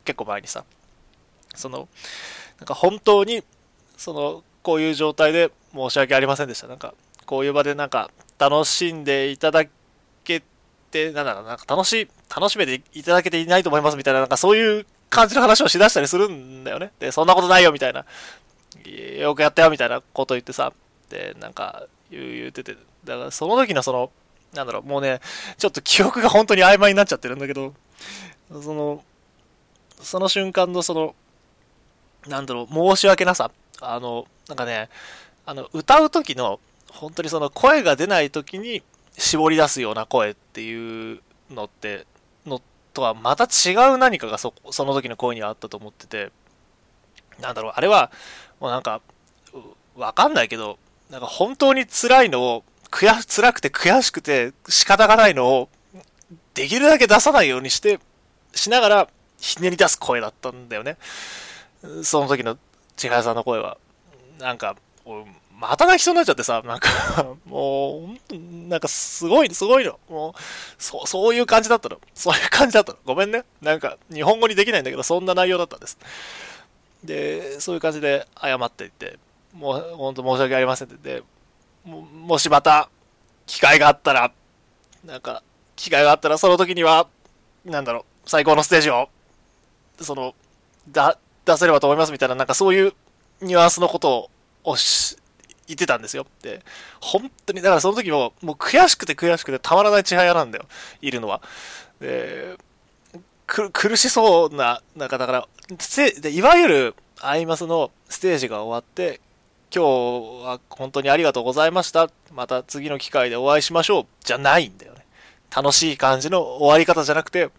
[0.04, 0.64] 結構前にさ、
[1.54, 1.88] その、
[2.58, 3.44] なんか本当に、
[3.96, 6.68] その、こういう状態で申し訳ありませんでした。
[6.68, 6.94] なんか、
[7.26, 9.64] こういう場でなんか、楽しんでいただ
[10.24, 10.42] け
[10.90, 16.90] て、なんだろう、なんか楽し、楽しめていただけていないと思いますみたいな、なんかそういう感じの話をしだしたりするんだよね。
[16.98, 18.04] で、そんなことないよみたいな、
[19.18, 20.72] よくやったよみたいなこと言ってさ、
[21.08, 24.10] で、なんか言ってて、だからその時のその、
[24.54, 25.20] なんだろう、もうね、
[25.58, 27.74] ちょっと記憶が本当に曖昧になっちゃってるんだけど、
[28.50, 29.04] その、
[30.00, 31.14] その瞬間のその、
[32.26, 33.50] なんだろう、申し訳なさ。
[33.80, 34.88] あの、なんかね、
[35.44, 38.82] あの、歌う時の、本当にその声が出ない時に
[39.16, 42.06] 絞り出すような声っていうのって、
[42.46, 42.60] の
[42.92, 46.30] とはまた違う何かがそ、その時の声にはあったと思ってて、
[47.40, 48.10] なんだろう、あれは、
[48.60, 49.00] もうなんか、
[49.96, 50.78] わかんないけど、
[51.10, 55.68] なんか本当に辛いのを悔辛くて悔しくて仕方がないのを、
[56.54, 57.98] できるだけ出さないようにして、
[58.54, 59.08] しながら、
[59.40, 60.96] ひねり出す声だったんだよね。
[62.02, 62.56] その時の
[62.96, 63.78] 千早さんの声は。
[64.38, 64.76] なんか、
[65.58, 66.88] また泣きそうになっちゃってさ、なんか
[67.46, 68.36] もう、
[68.68, 69.98] なんかすごい、すごいの。
[70.08, 70.32] もう、
[70.82, 72.00] そう、そういう感じだったの。
[72.14, 72.98] そういう感じだったの。
[73.04, 73.44] ごめんね。
[73.60, 75.98] なんか、日本語にできないんだけど、そんな内容だったんです。
[77.04, 79.18] で、そういう感じで謝っていって、
[79.52, 80.96] もう、本当申し訳ありませんって。
[80.96, 81.22] で、
[81.84, 82.88] ももしまた
[83.46, 84.32] 機会があったら、
[85.04, 85.42] なんか、
[85.76, 87.08] 機会があったらその時には、
[87.64, 89.08] なんだろう、最高のステージを、
[90.00, 90.34] その、
[90.88, 92.92] だ、出せればと思いますみたいな、なんかそういう
[93.40, 94.30] ニュアンスのこと
[94.64, 94.76] を
[95.66, 96.26] 言ってたんですよ。
[96.42, 96.62] で、
[97.00, 100.64] 本当に、だからその時も、もう悔しくて悔しくてたまらない千早なんだよ、
[101.00, 101.40] いるのは。
[102.00, 102.56] で、
[103.46, 105.48] 苦しそうな、なんかだから、
[106.20, 109.20] でいわゆるアイマスのステージが終わって、
[109.74, 112.10] 今日は本当にありがとうございました。
[112.34, 114.06] また次の機会でお会いしましょう。
[114.20, 115.06] じゃないんだよね。
[115.54, 117.50] 楽しい感じの終わり方じゃなくて、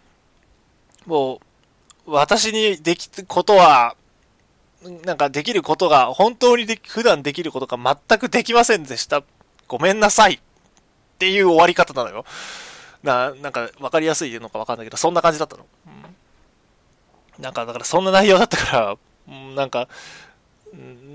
[1.06, 1.40] もう、
[2.06, 3.96] 私にできることは、
[5.06, 9.24] なんかできることが、本当にで普段できることが全くできませんでした。
[9.68, 10.34] ごめんなさい。
[10.36, 10.40] っ
[11.20, 12.26] ていう終わり方なのよ。
[13.02, 15.66] な、なんか分かりやすいのか分かんないけど、そんな感じだったの。
[17.38, 19.88] うん、なんか、だからそんな内容だったから、なんか、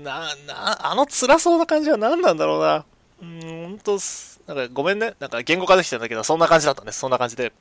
[0.03, 2.85] な、な、あの辛そうな感じは何なんだろうな。
[3.21, 3.99] うん、ほんと、
[4.47, 5.13] なんかごめんね。
[5.19, 6.91] なんか言語化できてんだけど、そんな感じだったね。
[6.91, 7.51] そんな感じで。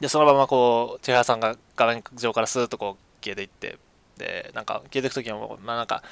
[0.00, 3.78] で、そのままこう、千原さんが画面上からスーッとこう消えていって、
[4.18, 6.02] で、なんか消えていくときも、まあなんか、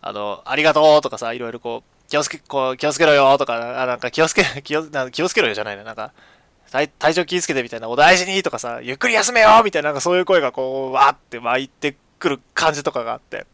[0.00, 5.84] あの、ありがとうとかさ、いろいろこう、気をつけ、こう、気をつけろよとか、あなんか気をつけ、 気を、な気をつけろよじゃないね。
[5.84, 6.12] なんか、
[6.70, 13.46] 体体調気をつけてみたいな、お大事にとかさ、ゆっくり休めよみたいな、なんかそういう声がこう、わーって湧いてくる感じとかがあって、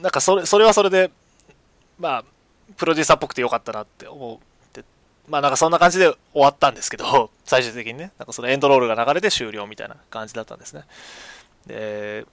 [0.00, 1.10] なんかそれそれはそれで、
[1.98, 2.24] まあ、
[2.76, 4.55] プロデューサーっぽくてよかったなって思って、
[5.28, 10.84] まあなんかそんな感じで終わったんですけど、 最終的にね、なんかそのエンドロールが流れて終了みたいな感じだったんですね。
[11.66, 12.26] で、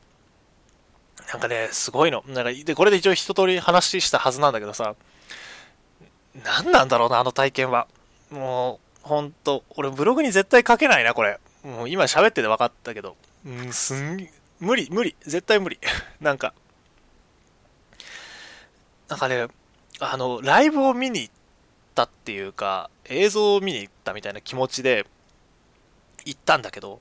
[1.32, 2.24] なんかね、すごいの。
[2.28, 4.96] なんかで、これで一応一通り話したはずなんだけどさ、
[6.44, 7.88] 何なんだろうな、あの体験は。
[8.30, 11.40] もう、ほんと、俺ブログに絶対書けないな、これ。
[11.64, 13.16] もう今喋ってて分かったけど。
[13.46, 15.16] うん、すんげ無理、無理。
[15.22, 15.80] 絶対無理。
[16.20, 16.54] なんか、
[19.08, 19.48] なんかね、
[20.00, 21.43] あの、ライブを見に行って
[21.94, 25.06] たっていうか、映像を見に行ったみたいな気持ちで
[26.26, 27.00] 行ったんだけど、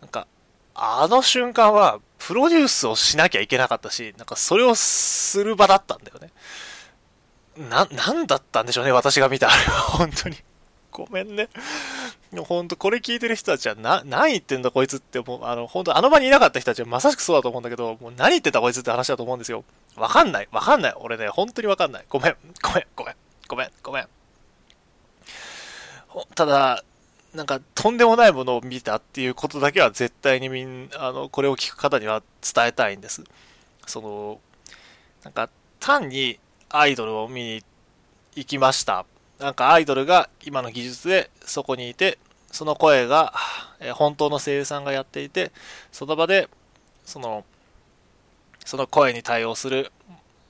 [0.00, 0.26] なんか、
[0.74, 6.30] あの瞬間は、プロデュースをしなきゃいけなかったし、なんかそれをする場だったんだよね。
[7.68, 10.36] な、なんだったんでしょうね、私が見たあれは、 本当に。
[10.90, 11.48] ごめんね。
[12.46, 19.64] 本当これ聞いてる人たちはな、何言ってんだこいつって、もう、あの、本当あの場にいなかった人たちはまさしくそうだと思うんだけど、もう何言ってんだこいつって話だと思うんですよ。
[19.96, 20.48] わかんない。
[20.52, 20.94] わかんない。
[20.96, 22.04] 俺ね、本当にわかんない。
[22.08, 22.36] ごめん。
[22.62, 22.86] ごめん。
[22.96, 23.14] ごめん。
[23.50, 23.70] ごめん。
[23.82, 24.06] ごめん。
[26.36, 26.84] ただ、
[27.34, 33.24] なんか、とんでもないものを見たっていうことだけは絶対にみん、あの、これを聞く方には伝えたいんです。
[33.88, 34.40] その、
[35.24, 37.64] なんか、単にアイドルを見に
[38.36, 39.04] 行きました。
[39.40, 42.18] なんかアイドルが今の技術でそこにいて、
[42.52, 43.34] その声が、
[43.80, 45.50] え本当の声優さんがやっていて、
[45.90, 46.48] その場で、
[47.04, 47.44] その、
[48.64, 49.90] その声に対応する、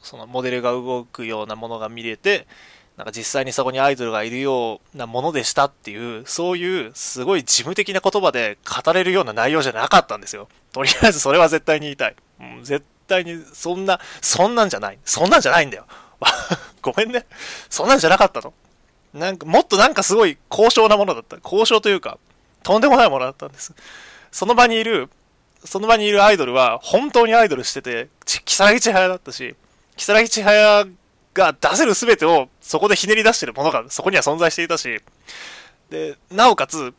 [0.02, 2.46] そのモデルが動くようなものが見れて、
[3.00, 10.48] なんか実際にそこにアイドルがいるようなものでしたっていう、そういうすごい事務的な言葉で語れるような内容じゃなかったんですよ。
[10.70, 12.16] とりあえずそれは絶対に言いたい。
[12.40, 14.98] うん、絶対にそんな、そんなんじゃない。
[15.06, 15.86] そんなんじゃないんだよ。
[16.82, 17.24] ごめんね。
[17.70, 18.52] そんなんじゃなかったの。
[19.14, 21.38] なんか、もっとなんかすごい高尚なものだった。
[21.38, 22.18] 高尚というか、
[22.62, 23.72] とんでもないものだったんです。
[24.30, 25.08] その場にいる、
[25.64, 29.56] その場にいるアイドルは本当にアイドルしてて、木更木千早だったし、
[29.96, 30.86] 木更木千早
[31.34, 35.00] が出せる全てをそこでひねり出してるものがそこには存在していたし、
[35.90, 36.94] で、なおかつ、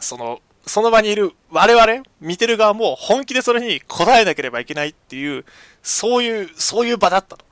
[0.00, 5.44] その、その場にいる我々、見てる側も本気でそれに応えなければいけないっていう、
[5.82, 7.42] そういう、そういう場だったの。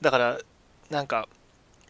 [0.00, 0.38] だから、
[0.90, 1.28] なんか、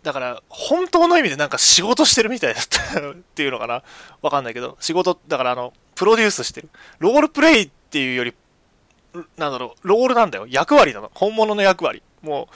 [0.02, 3.82] だから、本当の意味でなんか仕事してるみたいだった っていうのかな
[4.22, 6.68] わかんないけど、仕事、だからあの、プロデュースしてる。
[6.98, 8.34] ロールプレイっていうより、
[9.36, 10.46] なんだろう、ロールなんだよ。
[10.48, 11.10] 役割なの。
[11.14, 12.02] 本物の役割。
[12.22, 12.54] もう、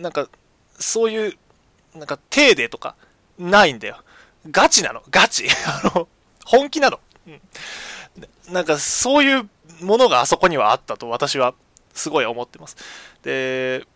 [0.00, 0.28] なんか、
[0.78, 1.36] そういう、
[1.94, 2.96] なんか、手でとか、
[3.38, 4.02] ないんだよ。
[4.50, 5.02] ガチなの。
[5.10, 5.46] ガチ。
[5.66, 6.08] あの、
[6.44, 7.00] 本気なの。
[7.26, 7.40] うん。
[8.52, 9.48] なんか、そういう
[9.80, 11.54] ものがあそこにはあったと私は、
[11.94, 12.76] すごい思ってます。
[13.22, 13.86] で、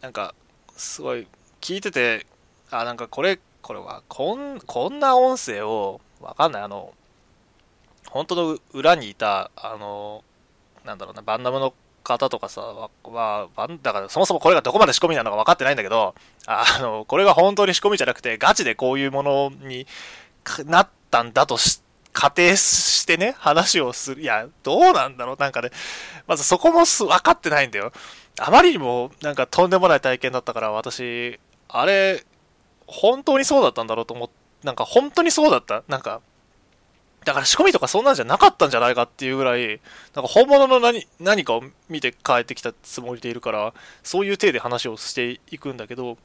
[0.00, 0.34] なんか、
[0.76, 1.26] すごい、
[1.60, 2.26] 聞いてて、
[2.70, 6.92] あ、なんかこれ、これは、こん、こんな音声を、わかんない、あの、
[8.08, 10.24] 本当の裏にいた、あの、
[10.84, 11.74] なんだろうな、バンダムの
[12.06, 12.62] 方とかさ、
[13.04, 13.48] は、
[13.82, 16.14] だからそもそもこれがどこまで仕込みなのか分かってないんだけど、
[16.46, 19.86] あの、これが本当に仕込みじゃなくて、ガチでこういうものに
[20.64, 24.22] なったんだとし、仮定してね、話をする。
[24.22, 25.36] いや、どうなんだろう？
[25.38, 25.70] なんかね、
[26.26, 27.92] まずそこも分かってないんだよ。
[28.38, 31.38] あまりにも、なんかとんでもない体験だったから、私、
[31.68, 32.24] あれ、
[32.86, 36.22] 本当にそうだったんだろうと思って、なんか本当にそうだったなんか、
[37.26, 39.80] だから仕込みとかそんなんじゃなかったんじゃないかっていうぐらい、
[40.14, 46.18] なんか本物の何何かを見て帰ってきたつもりでいるから、そういう体で話をしていくんだけど、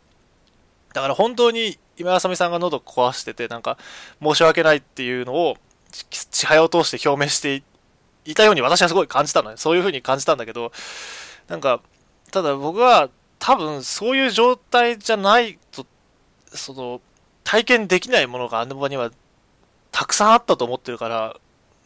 [0.94, 3.80] だから本当に今あさみさんが喉壊してて、なんか
[4.22, 5.58] 申し訳ないっていうのを、
[5.90, 7.64] 千早を通して表明して
[8.26, 9.58] いたように私はすごい感じたのね。
[9.58, 10.72] そういう風に感じたんだけど、
[11.48, 11.82] なんか、
[12.32, 13.10] ただ僕は
[13.40, 15.88] 多分そういう状態じゃないと、
[16.54, 17.02] その、
[17.44, 19.10] 体験できないものがあの場には
[19.92, 21.38] たくさんあったと思ってるから、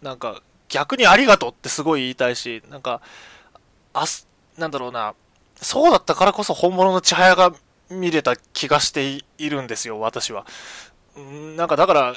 [0.02, 3.02] なんか逆にありがとうってすごい言いたいし、なんか、
[3.94, 5.14] あす、なんだろうな、
[5.62, 7.54] そうだったからこそ本物の千早が
[7.90, 10.46] 見れた気がしているんですよ、私は。
[11.20, 12.16] んなんかだから、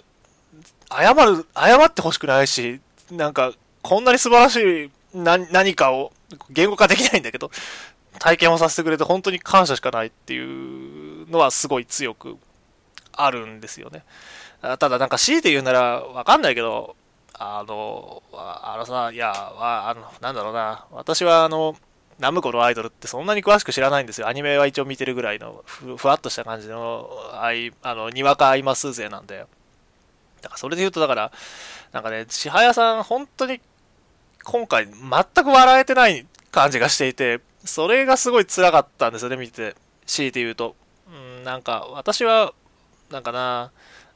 [0.90, 6.12] 謝る、謝ってほしくないし、なんか、こんなに素晴らしい何かを
[6.51, 7.51] 言語化できないんだけど、
[8.18, 12.37] 体験をさせてくれて本当に感謝しかないっていうのはすごい強く
[13.12, 14.05] あるんですよね。
[14.61, 16.97] ただなんか強いて言うならわかんないけど、
[17.35, 21.77] あの、あのさ、いや、あの、なんだろうな、私はあの、
[22.18, 24.27] ナムコのアイドルってそんなに詳しく知らないんですよ。
[24.27, 29.47] アニメは一応見てるぐらいのふ、ふわっとした感じの、あい、あの、にわかアイマス勢なんで。
[30.42, 31.33] だからそれで言うと、だから、
[31.92, 33.61] なんかね、千早さん、本当に、
[34.42, 39.77] 今回、全く笑えてない感じがしていて、それがすごい辛かったんですよね、見てて。
[40.07, 40.75] 強いて言うと。
[41.07, 42.53] うん、なんか、私は、
[43.11, 43.71] なんかな、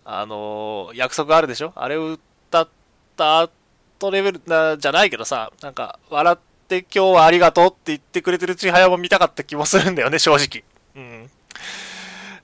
[0.04, 1.72] あのー、約束あるでしょ？
[1.76, 2.68] あれを歌っ
[3.16, 6.38] た後レベルな、じゃないけどさ、なんか、笑っ
[6.68, 10.64] て今日はありがとうって言ってくれてるちはやも見たかった気もするんだよね、正直。
[10.96, 11.30] うん。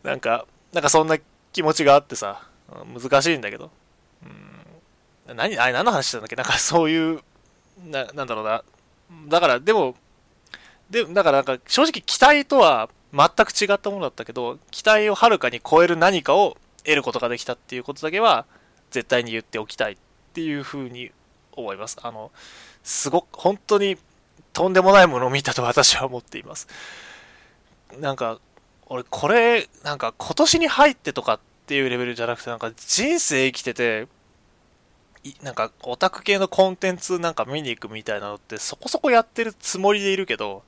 [0.03, 1.19] なんか、なんかそんな
[1.53, 2.47] 気持ちがあってさ、
[2.95, 3.71] 難しいんだけど。
[5.29, 5.37] うん。
[5.37, 6.37] 何、あれ何の話したんだっけ？
[6.37, 7.21] なんかそういう、
[7.85, 8.63] な、なんだろうな。
[9.29, 9.97] だから、でも、
[10.91, 18.47] で、だからなんか正直期待とは全く違ったものだったけど、期待をはるかに超える何かを得ることができたっていうことだけは
[18.91, 19.97] 絶対に言っておきたいっ
[20.33, 21.11] ていうふうに
[21.53, 21.97] 思います。
[22.03, 22.31] あの、
[22.83, 23.97] すごく、本当に
[24.53, 26.69] とんでもないものを見たと私は思っています。
[28.01, 28.41] なんか、
[28.87, 34.09] 俺これ、なんか今年に入ってとかっていうレベルじゃなくて、なんか人生生きてて、
[35.43, 40.63] なんかオタク系のコンテンツなんか見に行くみたいなのってそこそこやってるつもりでいるけど、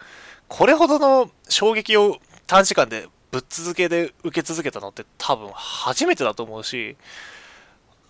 [0.49, 6.97] これほどの衝撃を短時間でぶっ続けで受け続けたのって多分初めてだと思うし、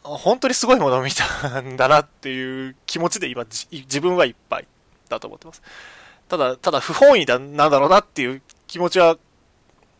[0.02, 4.66] 本当にすごいものを見たんだなっていう気持ちで今自分はいっぱい
[5.08, 5.62] だと思ってます。
[6.28, 9.18] ただ、ただ不本意だなんだろうなっていう気持ちは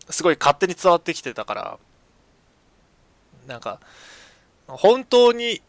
[0.09, 1.78] すごい勝手に伝わってきてたから、
[3.46, 3.80] なんか、
[4.66, 5.61] 本当に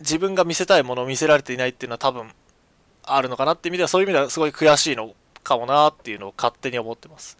[0.00, 2.30] 自分が見せたいものを見せられていないっていうのは多分
[3.02, 7.36] あるのかなって意味ではそういう意味ではすごい悔しいのかもなっていうのを勝手に思ってます。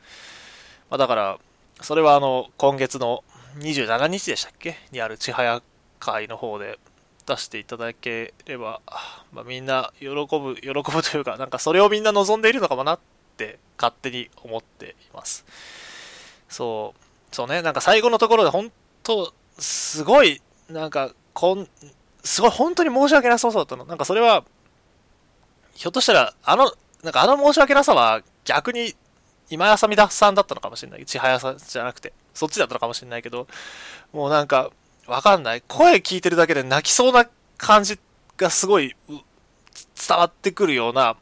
[0.91, 1.39] まあ、だから、
[1.81, 3.25] それはあの、今月の
[3.59, 4.77] 27日でしたっけ？
[4.93, 5.63] にある千早
[6.01, 6.79] 会の方で
[7.27, 8.81] 出していただければ、
[9.33, 12.99] まあ、みんな喜ぶ、 喜ぶというか、なんかそれをみんな望んでいるのかもなっ
[13.37, 15.45] て勝手に思っています。
[16.49, 18.71] そうそうね、なんか最後のところで本
[19.03, 21.69] 当、すごい、なんか、こん、
[22.23, 23.85] すごい本当に申し訳なさそうだったの。
[23.85, 24.45] なんかそれは、
[25.75, 26.73] ひょっとしたら、あの、
[27.03, 28.95] なんかあの申し訳なさは逆に
[29.51, 31.05] 今やさみださんだったのかもしれない。
[31.05, 33.47] 千早さんじゃなくて、そっちだったのかもしれないけど、
[34.13, 34.71] もうなんか、
[35.07, 35.63] わかんない。
[35.63, 37.29] 声聞いてるだけで泣きそうな
[37.59, 37.99] 感じ
[38.37, 39.19] がすごい伝
[40.11, 41.17] わってくるような、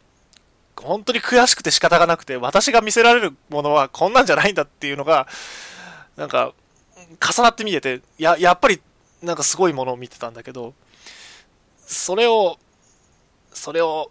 [0.77, 5.27] 本当に悔しくて仕方がなくて、私が見せられるものはこんなんじゃないんだっていうのが、
[6.17, 6.55] なんか、
[7.21, 8.81] 重なって見えて、や、やっぱり、
[9.23, 10.75] なんかすごいものを見てたんだけど、
[11.87, 12.59] それを、
[13.53, 14.11] それを、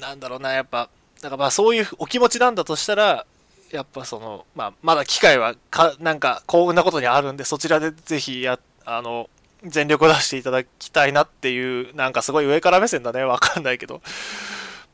[0.00, 0.90] なんだろうな、やっぱ、
[1.22, 3.26] なんかまあそういうお気持ちなんだとしたら、
[3.70, 9.28] やっぱその、まあ、まだ機会はか、なんか幸運なことにあるんで、そちらでぜひや、あの、
[9.64, 14.02] 全力を出していただきたいなっていう、なんかすごい上から目線だね、わかんないけど、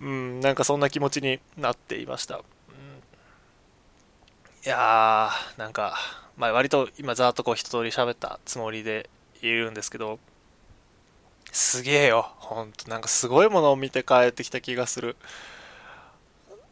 [0.01, 2.37] うん、なんかそんな気持ちになっていました。
[2.37, 2.43] うん、
[4.65, 5.97] いやー、なんか、
[6.37, 9.09] まあ割と今ざーっとこう一通り喋ったつもりで
[9.41, 10.19] いるんですけど、
[11.53, 12.33] すげえよ。
[12.37, 15.17] ほんと、なんかすごいものを見て帰ってきた気がする。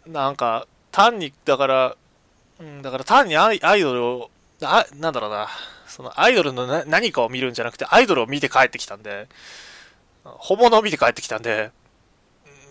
[0.06, 1.96] なんか、単に、だから、
[2.60, 4.30] うん、だから単にアイドルを、
[4.62, 5.48] あ、なんだろうな、
[5.88, 9.26] そのアイドルのな何かを見るんじゃなくて、アイドルを見て帰ってきたんで、
[10.22, 11.72] 本物を見て帰ってきたんで、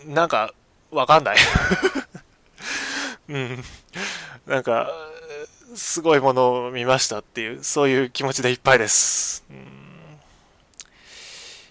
[0.06, 0.54] なんか、
[0.90, 1.36] わかんない。
[3.28, 3.64] うん。
[4.46, 4.90] なんか、
[5.74, 9.44] すごいものを見ましたっていう、そういう気持ちでいっぱいです。
[9.50, 9.60] うん、い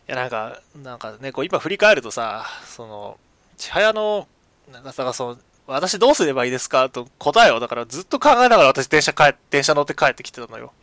[0.05, 3.17] や、なんか、なんかね、こう今振り返るとさ、その、
[3.57, 4.27] 千早の、
[4.71, 5.37] なんかさ、その、
[5.67, 10.73] 私どうすればいいですかと答えをだからずっと考えながら私電車帰電車乗って帰ってきてたのよ。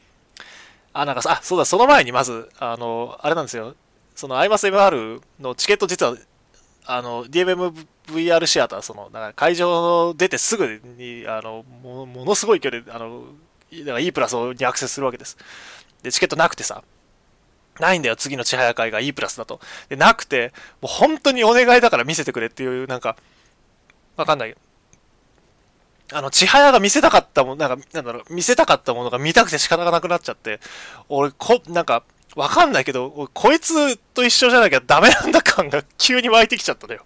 [0.92, 3.74] あ、なんかさ、あ、そうだ、その前にまず、あの、あれなんですよ。
[4.16, 6.16] その、アイマス MR のチケット実は、
[6.84, 13.24] あの、DMMVR シアター、その、なんか会場の出てすぐに、あの、もものすごい距離で、あの、
[13.72, 15.36] だから E プラスにアクセスするわけです。
[16.02, 16.82] で、チケットなくてさ、
[17.78, 19.60] ないんだよ、次の千早会が E プラスだと。
[19.88, 23.16] で、なくて、もう本当にお願いだから見せてくれっていう、なんか、
[24.16, 24.56] わかんない。
[26.12, 30.60] あの、千早が見せたかったもの、なんか、なんだろう、見せたかったものが見たくて仕方がなくなっちゃって、
[31.08, 32.02] 俺、こ、なんか、
[32.36, 37.04] わかんないけど、こいつと一緒じゃなきゃダメなんだ感が急に湧いてきちゃったのよ。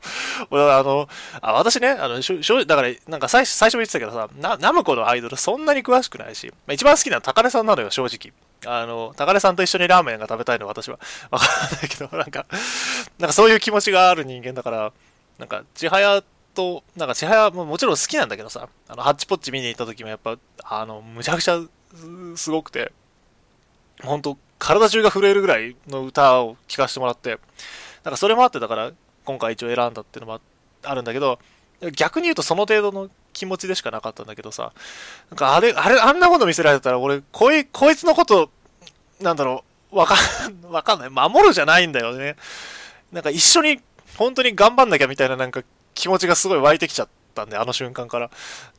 [0.50, 1.08] 俺あの、
[1.40, 8.34] あ私ね、あの、しょだから、なんか最初最初も言ってたけどさ、な、ナムコのアイドルそんなに詳しくないし、まあ、一番好きなのは高根さんなのよ、正直。
[8.66, 10.98] あの、高根さんと一緒にラーメンが食べたいの私は。
[11.30, 12.46] わかんないけど、なんか、
[13.18, 14.92] なんかそういう気持ちがある人間だから、
[15.38, 16.22] なんか、千早
[16.54, 21.60] と、なんか千早ももちろん好きなんだけどさ、あの、ハッチポッチ見に行った時もやっぱ、あの、むちゃくちゃ
[22.36, 22.92] すごくて、
[24.02, 27.38] 本当体中が震えるぐらいの歌を聴かせてもらって、
[28.02, 28.92] なんかそれもあってだから、
[29.24, 30.40] 今回一応選んだっていうのも
[30.82, 31.38] あるんだけど、
[31.96, 34.72] 逆に言うとその程度の気持ちでしかなかったんだけどさ、
[35.30, 38.50] なんかあれ、あれ、あんなこと見せられたら俺、こい、こいつのこと、
[39.20, 40.16] なんだろう、わか
[40.48, 41.10] ん、わかんない。
[41.10, 42.36] 守るじゃないんだよね。
[43.12, 43.80] なんか一緒に、
[44.16, 45.62] 本当に頑張んなきゃみたいななんか
[45.94, 48.30] 気持ちがすごい湧いてきちゃったんで、あの瞬間から。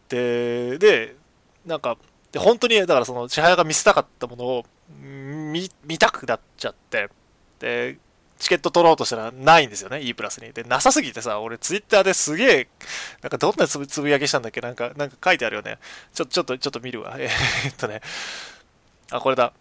[0.10, 1.16] で、で、
[1.66, 1.98] なんか、
[2.32, 4.66] で本当に、だからその、千早が見せたかったものを
[5.02, 7.10] 見、見たくなっちゃって、
[7.60, 7.98] で、
[8.38, 10.52] チケット取ろうとしたらないんですよね、E プラスに。
[10.52, 12.68] で、なさすぎてさ、俺ツイッターですげえ、
[13.22, 15.78] なんかどんなつぶつぶやきしたんだっけなんか、なんか書いてあるよね。
[16.14, 17.16] ちょ、ちょっと、ちょっと見るわ。
[17.18, 18.02] えー、っとね。
[19.12, 19.54] あ、これだ。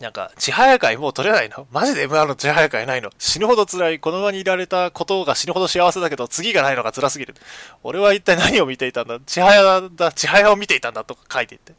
[0.00, 1.66] なんか、千早会もう取れないの？
[1.70, 3.10] マジで MR の千早会ないの？
[3.18, 4.00] 死ぬほど辛い。
[4.00, 7.34] この場にいられたことが死ぬほど幸せだけど、次がないのが辛すぎる。
[7.82, 9.18] 俺は一体何を見ていたんだ？
[9.26, 11.74] 千早だ、千早を見ていたんだとか書いていって。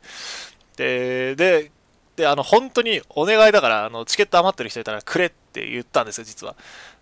[0.77, 1.71] で、で、
[2.15, 6.55] で、あの、本当にお願いだから、あの、チケット余ってる人いたらくれって言ったんですよ、実は。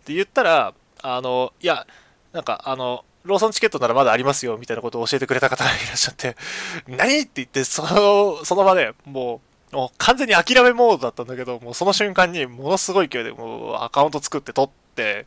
[0.06, 1.86] で、言ったら、あの、いや、
[2.32, 6.38] なんか、あの、ローソンチケットならまだありますよ、みたいなことを教えてくれた方がいらっしゃって、
[6.88, 7.20] 何？
[7.20, 15.26] って言って、その、その場でもう、もう完全に諦めモードだったんだけど、もうその瞬間にものすごい勢いでもうアカウント作って撮って、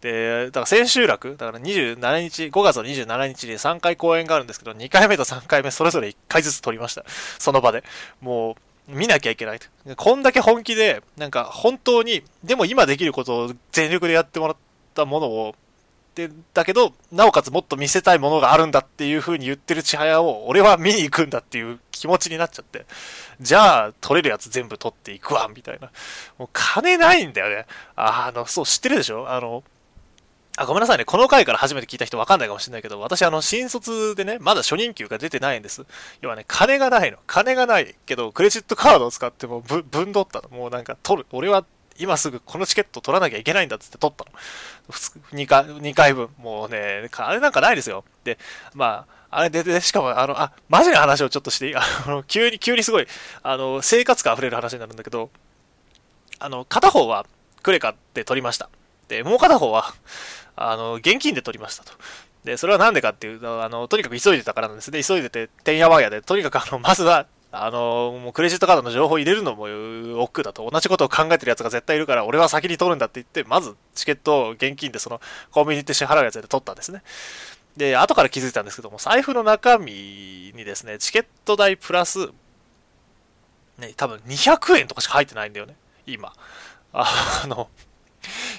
[0.00, 7.04] で、だから千秋楽、だから27日、5月の27日に3回公演があるんですけど、2回目と3回目それぞれ1回ずつ撮りました。
[7.38, 7.84] その場で。
[8.20, 8.56] も
[8.88, 9.66] う、見なきゃいけないと。
[9.96, 14.56] こんだけ本気で、なんか本当に、でも今できることを全力でやってもらっ
[14.94, 15.54] たものを、
[16.14, 22.84] で、だけど、なおかつもっと見せたいものがあるんだっていう風に言ってる千早を、俺は見に行くんだっていう気持ちになっちゃって、
[23.40, 25.90] じゃあ、取れるやつ全部取っていくわ、みたいな。
[26.36, 27.66] もう金ないんだよね。
[27.94, 29.30] ああの、そう、知ってるでしょ？
[29.30, 29.62] あの、
[30.56, 31.04] あ、ごめんなさいね。
[31.04, 35.86] この回から初めて聞いた人わかんないかもしれないけど、私、あの、新卒でね、まだ初任給が出てないんです。
[36.20, 37.18] 要はね、金がないの。
[37.26, 40.48] 金がないけど、クレジットカードを使ってもぶ、ぶんどったの。
[40.50, 41.28] もうなんか、取る。
[41.32, 41.64] 俺は
[42.00, 44.30] 今すぐこのチケット取らなきゃいけないんだっつって取ったの。
[45.32, 46.28] 2回 ,2 回分。
[46.38, 48.04] もうね、あれなんかないですよ。
[48.24, 48.38] で、
[48.74, 53.06] まあ、あれで、で、しかも、あの、あ、マジな話をちょっとしていいあの、急に、急にすごい、
[53.42, 55.30] あの、生活感溢れる話になるんだけど、
[56.40, 57.26] あの、片方は、
[57.62, 58.68] クレカで取りました。
[59.08, 59.94] で、もう片方は、
[60.56, 61.92] あの、現金で取りましたと。
[62.44, 65.02] で、それはなんでかっていうと、あの、とにかく急いでたからなんですね。
[65.04, 70.68] 急いでて、てんやわんやで、とにかくあの、まずは、あの、もうクレジットカードの情報入れるのも億劫だと。
[70.70, 75.20] 同じことを考えてる奴が絶対いるから、俺は先に取るんだって言って、まずチケットを現金でその、
[75.50, 77.02] コンビニって支払うやつで取ったんですね。
[77.76, 82.28] で、後から気づいたんですけども、財布の中身にですね、チケット代プラス、
[83.78, 85.74] ね、多分200円とかしか入ってないんだよね、
[86.06, 86.32] 今。
[86.92, 87.68] あの、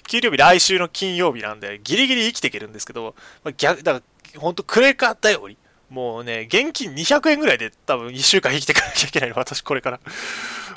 [0.07, 5.57] 給料日来週の金曜日なんで、ギリギリ生きていけるんですけど、ま、逆、だから、ほんとクレカ頼り。
[5.91, 9.99] もうね、現金200円ぐらいで多分1週間生きていかなきゃいけないの、私これから。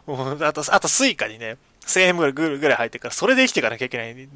[0.07, 1.57] もう、あと、あと Suica にね、
[1.87, 4.29] 1000円ぐらいぐらい入ってから、それで生きていかなきゃいけないっ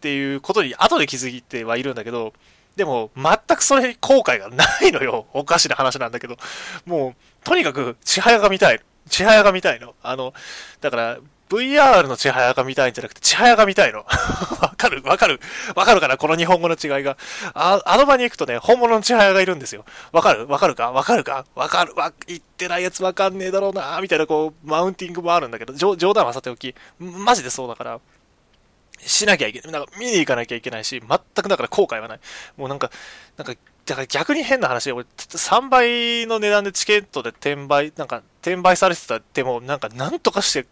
[0.00, 2.32] ていうことに後で気づいてはいるんだけど、
[2.76, 5.26] でも、全くそれに後悔がないのよ。
[5.32, 6.36] おかしな話なんだけど。
[6.86, 7.14] もう、
[7.44, 8.80] とにかく、千早が見たい。
[9.08, 9.94] 千早が見たいの。
[10.02, 10.32] あの、
[10.80, 11.18] だから、
[11.52, 14.06] VR の千早が見たいんじゃなくて、千早が見たいの。
[14.60, 15.02] わかる？
[15.04, 15.38] わかる？
[15.76, 16.16] わかるかな？
[16.16, 17.18] この日本語の違いが。
[17.52, 19.84] あ、あの場に行くとね、本物の千早がいるんですよ。
[20.12, 20.46] わかる？
[20.48, 20.90] わかるか？
[20.92, 21.44] わかるか？
[21.54, 21.94] わかる？
[21.94, 28.00] わ、言ってないやつわかんねえだろうなみたいなこう、マウンティングもあるんだけど、冗談はさておき、マジでそうだから、
[29.04, 29.72] しなきゃいけない。
[29.72, 32.20] なんか見に行かなきゃいけないし、全くだから後悔はない。
[32.56, 32.90] もうなんか、
[33.36, 40.66] なんか、だから逆に変な話で、俺、3倍の値段でチケットで転売、なんか、転売されてたっても、なんか、なんとかして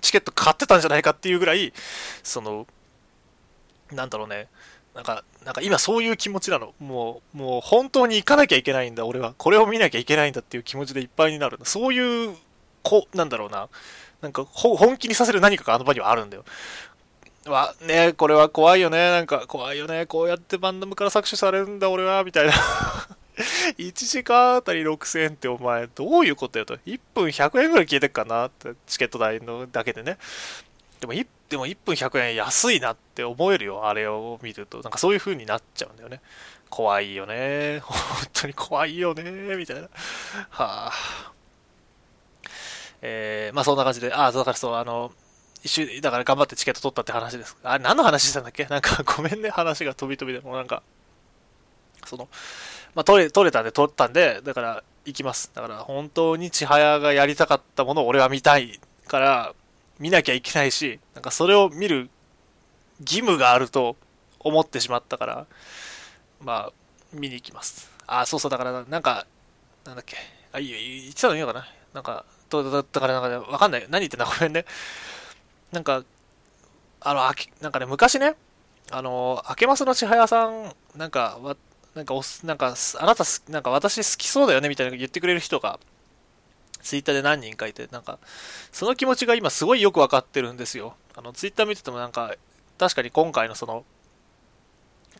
[0.00, 1.72] チケット買ってたんじゃないかっていうぐらい、
[2.22, 2.66] その、
[3.92, 4.48] なんだろうね、
[4.94, 6.72] なんか、なんか今そういう気持ちなの。
[6.78, 9.34] もう、もう本当に行かなきゃいけないんだ、俺は。
[9.36, 11.58] これを見なきゃいけないんだっていう気持ちでいっぱいになる。
[11.64, 12.36] そういう、
[12.82, 13.68] こう、なんだろうな。
[14.22, 16.44] なんか、本気にさせる何かがあの場にはあるんだよ。
[17.46, 19.10] わ、ねこれは怖いよね。
[19.10, 20.06] なんか、怖いよね。
[20.06, 22.52] こうやってバンダムから搾取されるんだ、俺は、みたいな。
[23.78, 26.76] 1時間あたり6000円ってお前、どういうことやと。
[26.86, 30.18] 1分100円ぐらい消えてっかなって、チケット代のだけでね。
[31.00, 34.80] でも1、でも1分100円安いなって思えるよ、あれを見ると。
[34.80, 36.20] なんかそういう風になっちゃうんだよね。
[36.70, 37.80] 怖いよね。
[37.84, 37.96] 本
[38.32, 39.22] 当に怖いよね。
[39.56, 39.82] みたいな。
[39.82, 39.88] は
[40.92, 40.92] あ。
[43.02, 45.12] えー、まあそんな感じで、ああ、だからそう、あの、
[45.62, 47.56] 一周、だから頑張ってチケット取ったって話です。
[47.62, 48.64] あ、何の話したんだっけ？
[48.66, 50.44] なんかごめんね、話が飛び飛びで。
[50.44, 50.82] もなんか、
[52.06, 52.28] その、
[52.94, 55.50] まあ、取れ、取れたんで取ったんで、だから行きます。
[55.54, 59.54] だから本当に千早がやりたかったものを俺は見たいから、
[59.98, 62.10] 見なきゃいけないし、なんかそれを見る
[63.00, 63.96] 義務があると
[64.40, 65.46] 思ってしまったから、
[66.40, 66.72] まあ、
[67.12, 67.90] 見に行きます。
[68.06, 69.26] あ、そうそう、だから、なんか、
[69.84, 70.16] なんだっけ。
[70.52, 73.86] あ、いいよ、言ってたのいいのかななんか、だからなんか、ねわかんない。
[73.88, 74.64] 何言ってんだ、ごめんね。
[75.72, 76.04] なんか、
[77.00, 78.34] あの、あきなんかね、昔ね、
[78.90, 81.56] あの、明けますの千早さん、なんか、わ
[81.94, 85.78] なんかおす、なんか、あなた、なんか私好きそうだよねみたいな言ってくれる人が、
[86.82, 88.18] ツイッターで何人かいて、なんか、
[88.72, 90.96] その気持ちが今すごいよくわかってるんですよ。
[91.16, 92.34] あの、ツイッター見ててもなんか、
[92.78, 93.84] 確かに今回のその、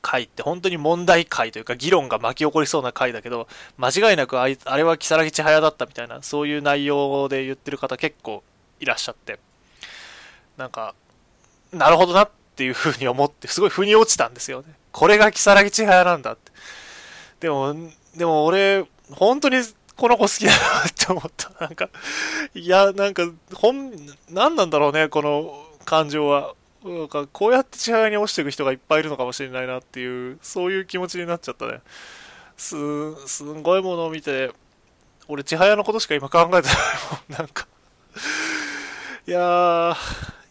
[0.03, 3.49] 回って本当に問題回というか議論が巻き起こりそうな回だけど、
[3.79, 8.43] 間違いなくあいあれは如月千早だったみたいな、そういう内容で言ってる方結構
[8.81, 9.39] いらっしゃって、
[10.59, 10.95] なんか、
[11.73, 14.75] なるほどなっていうふうに思って、すごい腑に落ちたんですよね。
[14.93, 16.44] これが如月千早なんだって。
[17.45, 17.75] でも、
[18.17, 19.59] でも俺、本当に
[19.97, 20.57] この子好きだな
[20.89, 21.51] って思った。
[21.61, 21.91] なんか、
[22.55, 23.93] いや、なんか、ほん、
[24.31, 26.55] 何なんだろうね、この感情は。
[26.83, 31.83] なんか、こうやって千早に落ちていく人がいっぱいいるのかもしれないなっていう、そういう気持ちになっちゃったね。
[32.57, 32.77] す、
[33.27, 34.51] すんごいものを見て、
[35.29, 36.77] 俺、千早のことしか今考えてない
[37.29, 37.67] もん、 なんか
[39.29, 39.97] いやー、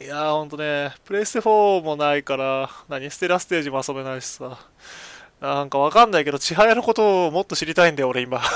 [0.05, 4.59] いやーほんとね、プレイステ4もないから、何、ステラステージも遊べないしさ。
[5.43, 8.41] なんかわかんないけど、千早のことをもっと知りたいんだよ、俺今。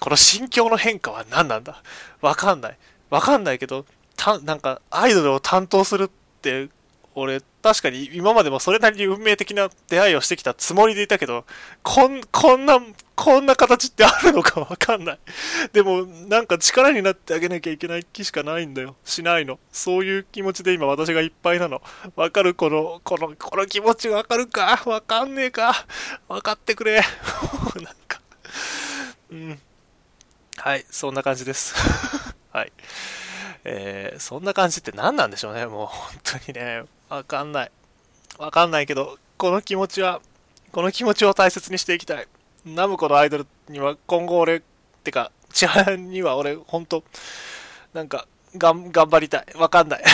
[0.00, 1.80] この心境の変化は何なんだ？
[2.20, 2.78] わかんない。
[3.08, 6.10] わかんないけど、た、なんか、アイドルを担当するっ
[6.40, 6.68] て
[7.14, 11.44] 俺、確かに今までもそれなりに運命的な出会いをしてきたつもりでいたけど、
[11.82, 12.80] こん、こんな、
[13.14, 15.18] こんな形ってあるのかわかんない。
[15.72, 18.96] でも、なんか力になってあげなきゃいけない気しかないんだよ。
[19.04, 19.58] しないの。
[19.70, 21.82] そういう気持ちで今私がいっぱいなの。
[22.16, 22.54] わかる？
[22.54, 24.82] この、この、この気持ちわかるか？
[24.86, 25.86] わかんねえか？
[26.28, 27.02] わかってくれ。
[27.76, 28.20] なんか、
[29.30, 29.60] うん。
[30.56, 31.74] はい、そんな感じです。
[32.52, 32.72] はい。
[33.64, 36.82] えー、そんな感じって何なんでしょうね、もう本当にね。
[37.12, 37.70] わかんない。
[38.38, 40.22] わかんないけど、この気持ちは、
[40.72, 42.26] この気持ちを大切にしていきたい。
[42.64, 44.62] ナムコのアイドルには今後俺、っ
[45.04, 47.04] てか、千原には俺、ほんと、
[47.92, 49.46] なんか、がん、頑張りたい。
[49.56, 50.02] わかんない。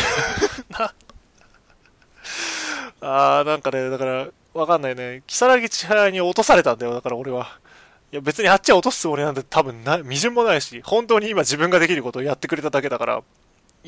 [3.00, 5.22] あー、なんかね、だから、わかんないね。
[5.28, 7.60] 木更木千早に落とされたんだよ、だから俺は。
[8.10, 13.22] いや、別にあっちは落とすつもりなんて多分な、微塵もないし、本当に今自分ができることをやってくれただけだから、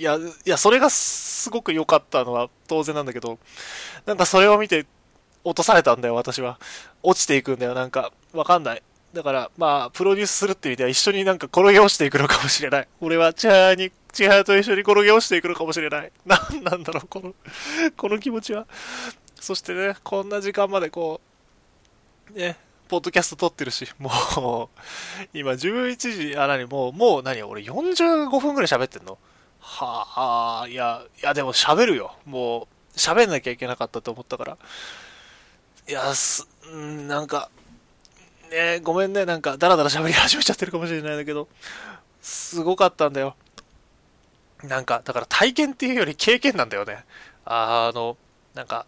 [0.01, 3.39] いや、いや、それがすごく良かったのは当然なんだけど、
[4.07, 4.87] なんかそれを見て
[5.45, 6.59] 落とされたんだよ、私は。
[7.03, 8.11] 落ちていくんだよ、なんか。
[8.33, 8.83] わかんない。
[9.13, 12.89] だから、まあ、プロデュースするって意味では一緒になんか転げ落ちていくのかもしれない。
[13.03, 16.11] 俺は千早に、千早と一緒に転げ落ちていくのかもしれない。
[16.25, 17.35] なんなんだろう、この、
[17.95, 18.67] この気持ちは。
[19.39, 21.21] そしてね、こんな時間までこ
[22.35, 22.57] う、ね、
[22.89, 24.81] ポッドキャスト撮ってるし、もう、
[25.35, 29.19] 今11時、あ、何、もう、もう何、俺45分くらい喋ってんの？
[29.61, 32.15] はあ、いや、いやでも喋るよ。
[32.25, 34.59] もう、喋んなきゃいけなかったと思ったから。
[35.89, 37.51] いや、す、んなんか、
[38.51, 41.49] ねごめんね、なんか、だらだら喋り始めちゃってるかもしれないんだけど、
[42.21, 43.37] すごかったんだよ。
[44.63, 47.05] なんか、だから体験っていうより経験なんだよね。
[47.45, 48.17] あの、
[48.55, 48.87] なんか、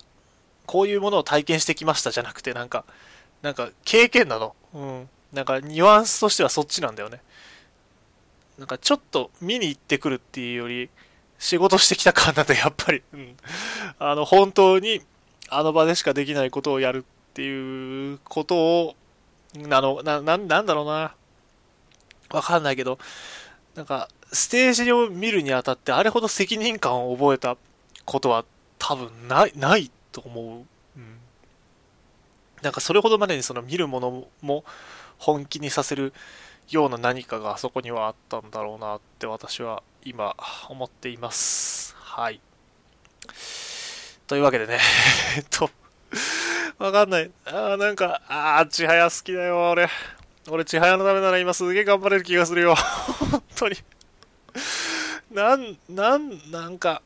[0.66, 2.85] こういうものを体験してきましたじゃなくて、なんか、
[3.43, 4.55] なんか経験なの。
[4.75, 5.09] うん。
[5.33, 7.20] なんかニュアンスとしてはそっちなんだよね。
[8.63, 10.89] なんかちょっと見に行ってくるっていうより、
[11.41, 13.03] 仕事してきた感なんだ、やっぱり。
[13.13, 13.37] うん。
[13.99, 15.03] あの、本当に、
[15.49, 18.97] あの場でしかできないことをやるっていうことを、
[19.69, 21.13] あの、な、ななんだろうな。
[22.31, 23.01] わかんないけど、
[23.75, 27.57] なんか、ステージを見るにあたって、あれほど責任感を覚えた
[28.05, 28.45] ことは
[28.79, 30.45] 多分ない、ないと思う。
[30.97, 31.19] うん。
[32.63, 34.65] なんかそれほどまでにその見るものも
[35.19, 36.13] 本気にさせる
[36.73, 40.35] ような何かがあそこにはあったんだろうなって私は今
[40.68, 41.95] 思っています。
[41.97, 42.41] はい。
[44.27, 44.79] というわけでね、
[45.37, 45.70] えっと、
[46.79, 47.31] わかんない。
[47.45, 49.89] ああなんか、ああ、千早好きだよ、俺。
[50.49, 52.75] 俺、千早のためなら今すげえ頑張れる気がするよ。
[53.31, 53.77] 本当に。
[55.31, 57.03] なん、なん、なんか、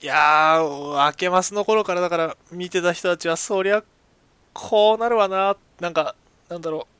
[0.00, 3.82] いやー、明けますの頃からだから見てた人たちはそりゃ
[4.52, 6.14] こうなるわな、なんか、
[6.48, 6.97] なんだろう。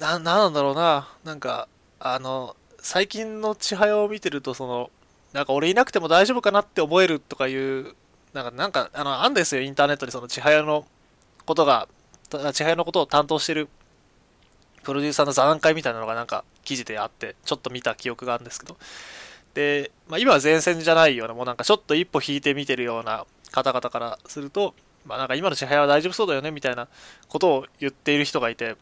[0.00, 1.08] な、なんだろうな。
[1.24, 1.68] なんか、
[2.00, 4.90] あの、最近の千早を見てると、その、
[5.32, 7.94] なんか俺いなくても大丈夫かなって思えるとかいう、
[8.32, 10.86] なんか、なんか、あの、あんですよ、インターネットにその千早の
[11.44, 11.88] ことが、
[12.52, 13.68] 千早のことを担当してる
[14.82, 18.76] プロデューサーの座談会みたいなのがなんか記事であって、ちょっと見た記憶があるんですけど、
[19.54, 24.74] で、まあ、今は前線じゃないような、もうなんかちょっと一歩引いて見てるような方々からすると、
[25.04, 26.86] まあなんか今の支配は大丈夫そうだよねみたいな
[27.28, 28.76] ことを言っている人がいて、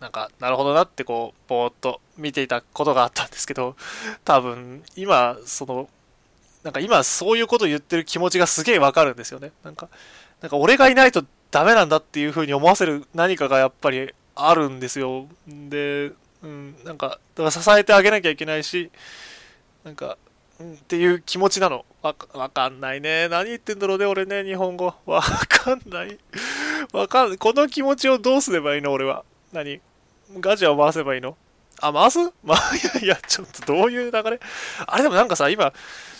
[0.00, 3.76] なんか、なるほどなってこう、ぼーっと見ていたことがあったんですけど、
[4.24, 5.88] 多分、今、その、
[6.62, 9.52] なんか今そういうこと言ってる気持ちがすげえわかるんですよね。
[9.62, 9.88] なんか、
[10.40, 15.26] なんか俺がいないとダメなんだっていう風に思わせる何かがやっぱりあるんですよ。
[15.46, 18.90] で、うん、なんか、だから支えてあげなきゃいけないし、
[19.84, 20.16] なんか、
[20.60, 21.84] うん、っていう気持ちなの。
[22.02, 23.28] わわかんないね。
[23.28, 24.94] 何言ってんだろうね、俺ね、日本語。
[25.06, 26.18] わかんない。
[26.92, 27.38] わかんない。
[27.38, 29.24] この気持ちをどうすればいいの、俺は。
[29.52, 29.80] 何？
[30.40, 31.36] ガチャを回せばいいの？
[31.80, 32.18] あ、回す？
[32.42, 34.40] まあ、いやいや、ちょっとどういう流れ？
[34.86, 35.72] あれでもなんかさ、今、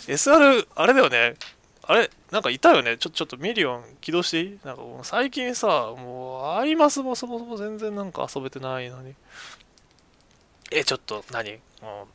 [0.07, 1.35] SR、あれだよね。
[1.83, 2.97] あれなんかいたよね？
[2.97, 4.59] ちょ、ちょっとミリオン起動していい？
[4.63, 9.15] なんかもう最近さ、もう、アイマスもそもそも全然なんか遊べてないのに。
[10.71, 11.59] え、ちょっと何、うん、い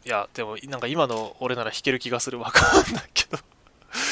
[0.05, 2.39] や、でも、なんか今の俺なら弾ける気がする。
[2.39, 3.39] わかんないけど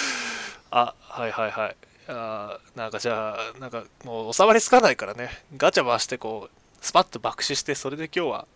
[0.72, 1.76] あ、はいはいはい。
[2.09, 5.30] あなんかじゃあ、なんかもう収まりつかないからね。
[5.57, 8.47] ガチャ回してこう、スパッと爆死して、それで今日は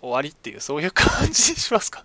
[0.00, 2.04] 終わりっていう、そういう感じにしますか？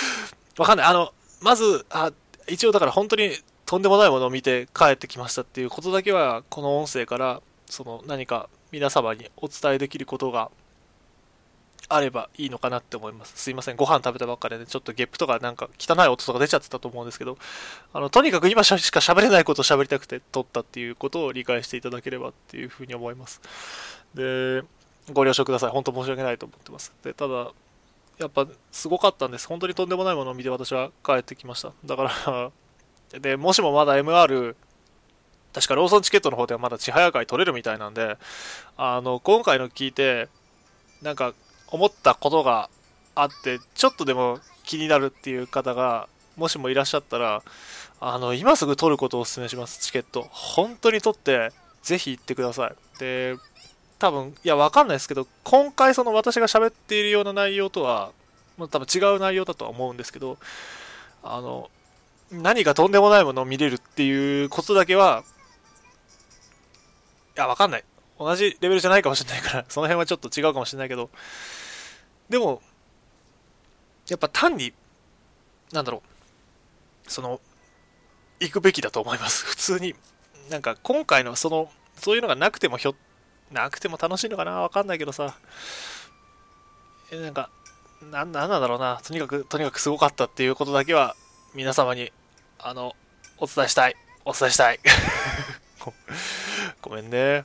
[0.58, 0.86] わかんない。
[0.86, 2.12] あの、まず、あ、
[2.48, 10.50] 一応だから本当にとんでもないものを見て帰ってきましたっていうことだけは、この音声から、その何か皆様にお伝えできることが
[11.88, 13.32] あればいいのかなって思います。
[13.36, 13.76] すいません。
[13.76, 17.38] ご飯食べたばっかりで、ちょっとゲップとかなんか汚い音とか出ちゃってたと思うんですけど、
[17.92, 23.40] あの、とにかく今しか喋れないことを喋りたくて撮ったっていうことを理解していただければっていうふうに思います。
[24.14, 24.62] で、
[25.10, 25.70] ご了承ください。
[25.70, 26.92] 本当申し訳ないと思ってます。
[27.02, 27.50] で、ただ、
[28.18, 29.48] やっぱすごかったんです。
[29.48, 31.72] 本当にとんでもないものを見て私は帰ってきました。
[31.84, 32.50] だから
[33.20, 34.54] で、もしもまだ MR、
[35.52, 38.16] 確かローソンチケットの方ではまだ千早会取れるみたいなんで、
[38.76, 40.28] あの、今回の聞いて、
[41.02, 41.34] なんか
[41.66, 42.70] 思ったことが
[43.14, 47.42] あってちょっとでも気になるっていう方がもしもいらっしゃったら
[48.00, 51.50] あの今すぐ取ることをお勧めしますチケット本当に取って
[51.82, 53.36] ぜひ行ってくださいで
[54.02, 58.10] 多分いやわかんないですけど今回その私が喋っているような内容とは
[58.58, 60.38] ま多分違う内容だとは思うんですけど
[61.22, 61.70] あの
[62.32, 65.22] 何かとんでもないものを見れるっていうことだけは
[67.36, 67.84] いやわかんない
[68.18, 71.08] 同じレベルじゃないかもしれないから その辺はちょっと違うかもしれないけど
[72.28, 72.62] でも、
[74.08, 74.72] やっぱ単に
[75.72, 76.02] なんだろ
[77.06, 77.40] う、その、
[78.40, 79.44] 行くべきだと思います。
[79.46, 79.94] 普通に。
[80.50, 82.94] なんか今回のその、そういうのがなくてもひょ、
[83.52, 85.34] なくても楽しいのかなわかんないけどさ、
[87.10, 87.50] え、なんか、
[88.10, 89.00] な、なんなんだろうな。
[89.04, 91.14] とにかく、とにかくすごかったっていうことだけは、
[91.54, 92.10] 皆様に、
[92.58, 92.96] あの、
[93.38, 93.96] お伝えしたい。
[94.24, 94.80] お伝えしたい。
[96.80, 97.44] ごめんね。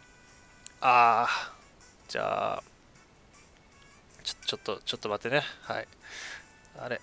[0.79, 1.53] ああ、
[2.07, 2.63] じゃあ、
[4.23, 5.43] ちょ、ちょっと、ちょっと待ってね。
[5.63, 5.87] はい。
[6.79, 7.01] あれ。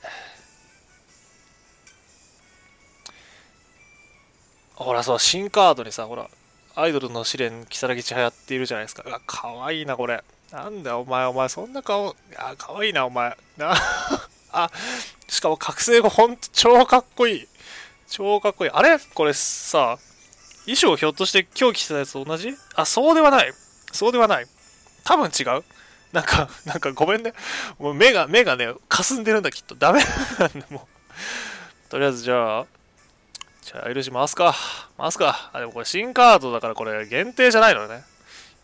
[4.75, 6.29] ほら、そう、新カードにさ、ほら、
[6.77, 9.05] アイドルの試練、如月千早っているじゃないですか。
[9.07, 10.25] うわ、かわいいな、これ。
[10.51, 13.37] なんだ、お前、お前、そんな顔、あ、かわいいな、お前。
[13.57, 13.75] な、
[14.53, 14.71] あ、
[15.29, 17.49] しかも覚醒後、ほんと超かっこいい。
[18.09, 18.71] 超かっこいい。
[18.73, 18.99] あれ？
[19.15, 19.99] これさ、
[20.65, 22.51] 衣装ひょっとして今日着てたやつと同じ？
[22.75, 23.53] あ、そうではない。
[23.93, 24.47] そうではない。
[25.05, 25.63] 多分違う。
[26.13, 27.35] なんか、なんかごめんね。
[27.79, 29.75] もう目が、目がね、霞んでるんだ、きっと。
[29.75, 30.01] ダメ
[30.39, 30.89] なんだ、も
[31.89, 31.91] う。
[31.91, 32.67] とりあえずじゃあ、
[33.65, 34.55] じゃあ、許し回すか。
[34.99, 35.51] 回すか。
[35.55, 38.05] あ、でもこれ新カードだからこれ限定じゃないのよね。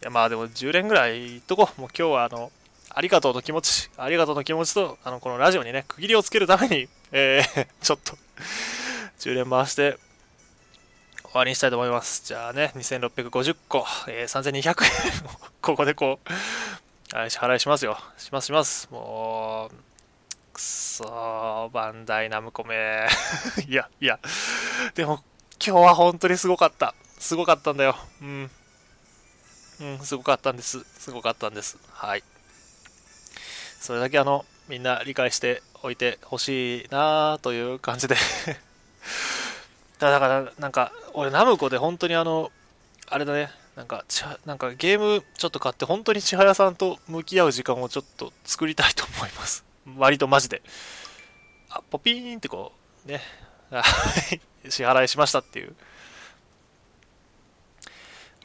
[0.02, 1.80] いや、まあでも10連ぐらいいっとこう。
[1.80, 2.52] もう今日はあの、
[2.90, 8.12] ありがとうの気持ち、ありがとうの気持ちと、あの、このラジオにね、区切りをつけるために、 えー、ちょっと
[9.20, 9.96] 10連回して、
[11.22, 12.22] 終わりにしたいと思います。
[12.26, 15.30] じゃあね、2650個、えー、3200円を
[15.62, 17.96] ここでこう、支払いしますよ。
[18.18, 18.86] しますします。
[18.90, 19.89] もう、
[20.60, 23.08] くそー、バンダイナムコメ。
[23.66, 24.18] いや、いや、
[24.94, 25.24] でも
[25.64, 26.94] 今日は本当にすごかった。
[27.18, 27.96] すごかったんだよ。
[28.20, 28.50] うん。
[29.80, 30.84] うん、すごかったんです。
[30.98, 31.78] すごかったんです。
[31.92, 32.22] はい。
[33.80, 38.16] それだけあの、みんな理解しておいてほしいなという感じで
[39.98, 42.52] だから、なんか、俺、ナムコで本当にあの、
[43.06, 44.04] あれだね、なんか、
[44.44, 49.69] なんかゲームちょっと買って、本当に千早さんと向き合う時間をちょっと作りたいと思います。
[49.96, 50.62] 割とマジで。
[51.70, 52.72] あ、ポピーンってこ
[53.06, 53.20] う、ね、
[54.68, 55.76] 支払いしましたっていう。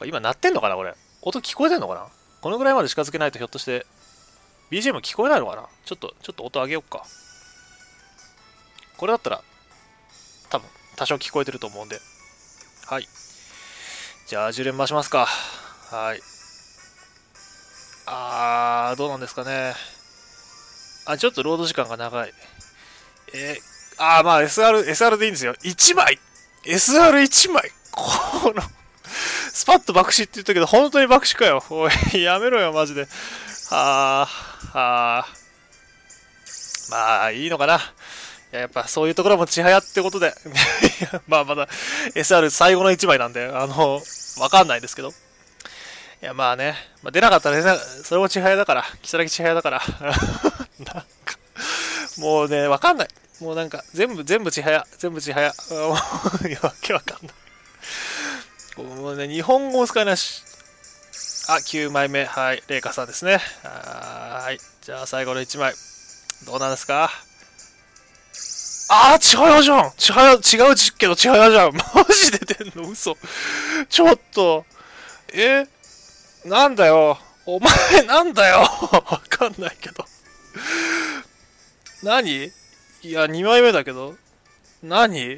[0.04, 0.94] 今鳴ってんのかなこれ。
[1.22, 2.06] 音聞こえてんのかな
[2.40, 3.86] このぐらいまで近づけないとひょっとして
[4.70, 7.04] BGM 聞こえないのかなちょっと、ちょっと音上げよっか。
[8.96, 9.42] これだったら
[10.50, 12.00] 多分多少聞こえてると思うんで。
[12.86, 13.08] はい。
[14.26, 15.26] じゃあ、10連回しますか。
[15.26, 16.20] はい。
[18.06, 19.74] あー、どうなんですかね。
[21.06, 22.32] あ、ちょっとロード時間が長い。
[23.34, 25.54] えー、あ、まあ SR、SR でいいんですよ。
[25.62, 26.18] 1枚
[26.64, 28.62] !SR1 枚この
[29.52, 31.64] スパッと爆死って言ったけど、本当に爆死かよ。
[31.70, 33.06] おい、やめろよ、マジで。
[33.70, 35.26] はあ、はあ。
[36.90, 37.80] まあ、いいのかな。
[38.52, 40.32] ややっぱそういうところもちはやってことで
[41.26, 41.68] まあまだ
[42.14, 44.02] SR 最後の1枚なんで、あの、
[44.38, 45.12] わかんないですけど。
[46.22, 49.82] いやまあね、まあ、出なかったら出な、それもちはやだから、木更木ちはやだから。
[50.78, 51.04] なんか、
[52.18, 53.08] もうね、わかんない。
[53.40, 55.52] もうなんか、全部、全部ちはや、全部ちはや。
[56.48, 57.34] いや、わけわかんない。
[58.86, 60.42] もうね、日本語も使えなし。
[61.48, 62.24] あ、9枚目。
[62.24, 63.40] はい、レイカさんですね。
[63.62, 64.58] はい。
[64.82, 65.74] じゃあ最後の1枚。
[66.44, 67.10] どうなんですか？
[68.88, 70.40] ああ、千早じゃん千早、違う
[70.96, 71.82] けど千早じゃん マ
[72.14, 72.90] ジで出んの？
[72.90, 73.16] 嘘。
[73.88, 74.64] ちょっと。
[75.32, 75.66] え？
[76.44, 77.18] なんだよ。
[77.46, 78.60] お前なんだよ。
[78.60, 80.04] わかんないけど。
[82.02, 82.52] 何？
[83.02, 84.14] いや、2枚目だけど。
[84.82, 85.36] 何？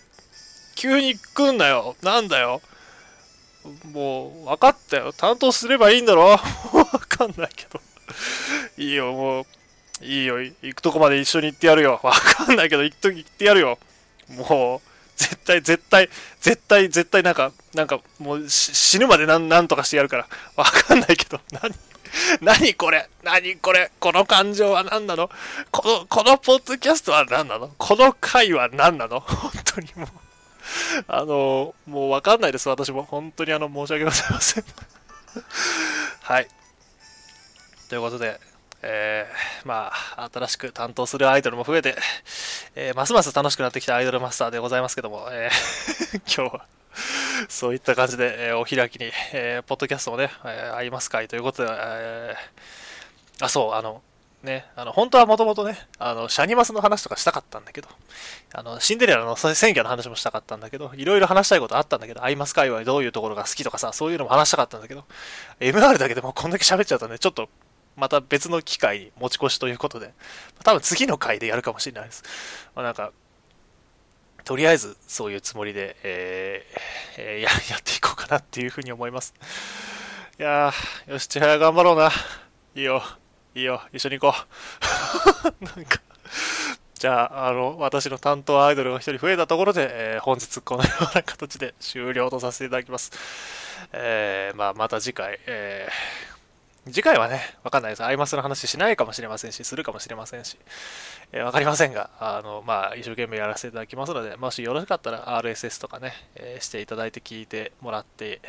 [0.74, 1.96] 急に来んなよ。
[2.02, 2.60] なんだよ。
[3.92, 5.12] もう、分かったよ。
[5.12, 6.38] 担当すればいいんだろ わ
[7.08, 7.80] かんないけど。
[8.76, 9.46] いいよ、もう。
[10.04, 12.00] いいよ、行くとこまで一緒に行ってやるよ。
[12.02, 13.78] わかんないけど、行くとき行ってやるよ。
[14.30, 16.08] もう、絶対、絶対、
[16.40, 20.26] 絶対、絶対なんか、なんか、もう死ぬまでなんなんとかしてやるから。
[20.56, 21.72] わかんないけど、何？
[22.40, 23.08] 何これ？
[23.22, 23.90] 何これ？
[23.98, 25.30] この感情は何なの？
[25.70, 27.70] この、このポッドキャストは何なの？
[27.78, 29.20] この回は何なの？
[29.20, 30.08] 本当にもう。
[31.08, 33.02] あの、もうわかんないです、私も。
[33.02, 34.64] 本当にあの、申し訳ございません。
[36.22, 36.48] はい。
[37.88, 38.38] ということで、
[38.82, 41.96] えー、まあ、新しく担当するアイドルも増えて、
[42.74, 46.66] えー、ますます楽しくなってきたアイドルマスターでございますけども、えー、今日は
[47.48, 51.28] そういった感じで、えー、お開きに、えー、ポッドキャストもね、えー、会いますかい？
[51.28, 54.02] ということで、えー、あ、そう、あの、
[54.42, 57.88] ね、あの、本当はもともとね、あの、シャニマスの話とかしたかったんだけど、
[58.52, 65.04] あの、シンデレラの選挙の話もしたかったんだけど、いろいろ話したいことあったんだけど、アイマス界隈どういうところが好きとかさ、そういうのも話したかったんだけど、
[65.60, 67.48] MR だけでもこんだけ喋っちゃうとね、ちょっと
[67.96, 70.12] また別の機会に持ち越しということで、
[70.64, 72.24] 多分次の回でやるかもしれないです。
[72.74, 73.12] まあ、なんか、
[74.44, 79.34] とりあえずそういうつもりで、えーえー、や やっていこうかなっていうふうに思います。
[80.38, 82.10] いやー、よし、千早頑張ろうな。
[82.74, 83.02] いいよ、
[83.54, 84.38] いいよ、一緒に行こ
[85.60, 85.64] う。
[85.64, 86.00] なんか、
[86.94, 93.10] じゃあ、あの、私の担当アイドルが一人増えたところで、えー、本日このような形で終了とさせていただきます。
[93.92, 96.31] えー、まあ、また次回、えー、
[96.86, 98.04] 次回はね、わかんないです。
[98.04, 100.58] アイマスの話しないかもしれませんし、するかもしれませんし、
[101.30, 108.40] えー、わかりませんが、あの、まあ、一生懸命やらせていただきますので、もしよろしかったら RSS とかね、えー、していただいて聞いてもらって、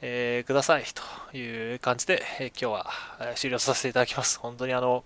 [0.00, 0.84] えー、ください
[1.30, 2.90] という感じで、え今日は
[3.36, 4.40] 終了させていただきます。
[4.40, 5.04] 本当にあの、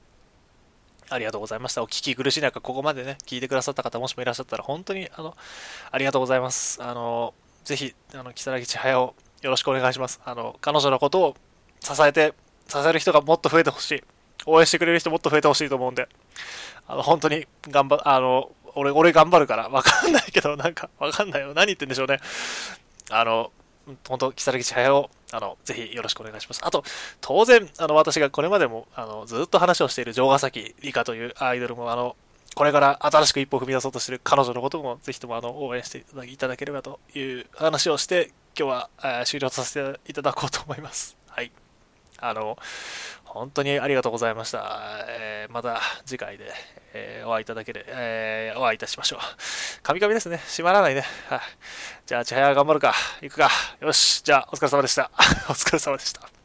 [1.11, 1.83] ありがとうございました。
[1.83, 5.37] お聞き苦しい中、ここまでね、聞いてくださった方、もしもいらっしゃったら、本当に、あの、
[5.91, 6.83] ありがとうございます。
[6.83, 7.35] あの、
[7.65, 10.23] ぜひ、あの、木更木千早をよろしくお願いします。
[10.25, 11.37] あの、彼女のことを
[11.81, 12.35] 支えて、
[12.69, 14.05] 支える人がもっと増えてほしい。
[14.47, 16.09] 応援してくれる人もっと増えてほしいと思うんで、
[16.87, 21.55] あの、本当に頑張、あの、俺、俺頑張るから、わかんないけど、なんか、わかんないよ。
[21.55, 22.21] 何言ってんでしょうね。
[23.11, 23.51] あの、
[24.07, 26.61] 本当、木更木千早をあの、ぜひよろしくお願いします。
[26.65, 26.85] あと、
[27.21, 32.17] 当然、あの、私がこれまでも、あの、ずっと話をしている城ヶ崎理香というアイドルも、あの、
[32.55, 41.17] これから新しく一歩踏み出そうとしている彼女のことも、ぜひとも、あの、応援していただければという話をして、今日は、終了させていただこうと思います。
[41.29, 41.51] はい。
[42.19, 42.59] あの、
[43.25, 45.05] 本当にありがとうございました。
[45.09, 46.53] えー、また次回で、
[46.95, 49.21] えー、お会いいただける、えー、お会いいたしましょう。
[49.83, 50.39] カミカミですね。
[50.49, 51.05] 閉まらないね。
[51.29, 51.41] はい。
[52.07, 52.95] じゃあ、千早頑張るか。
[53.21, 53.51] 行くか。
[53.81, 54.23] よし。
[54.23, 55.11] じゃあ、お疲れ様でした。
[55.49, 56.36] お疲れ様でした。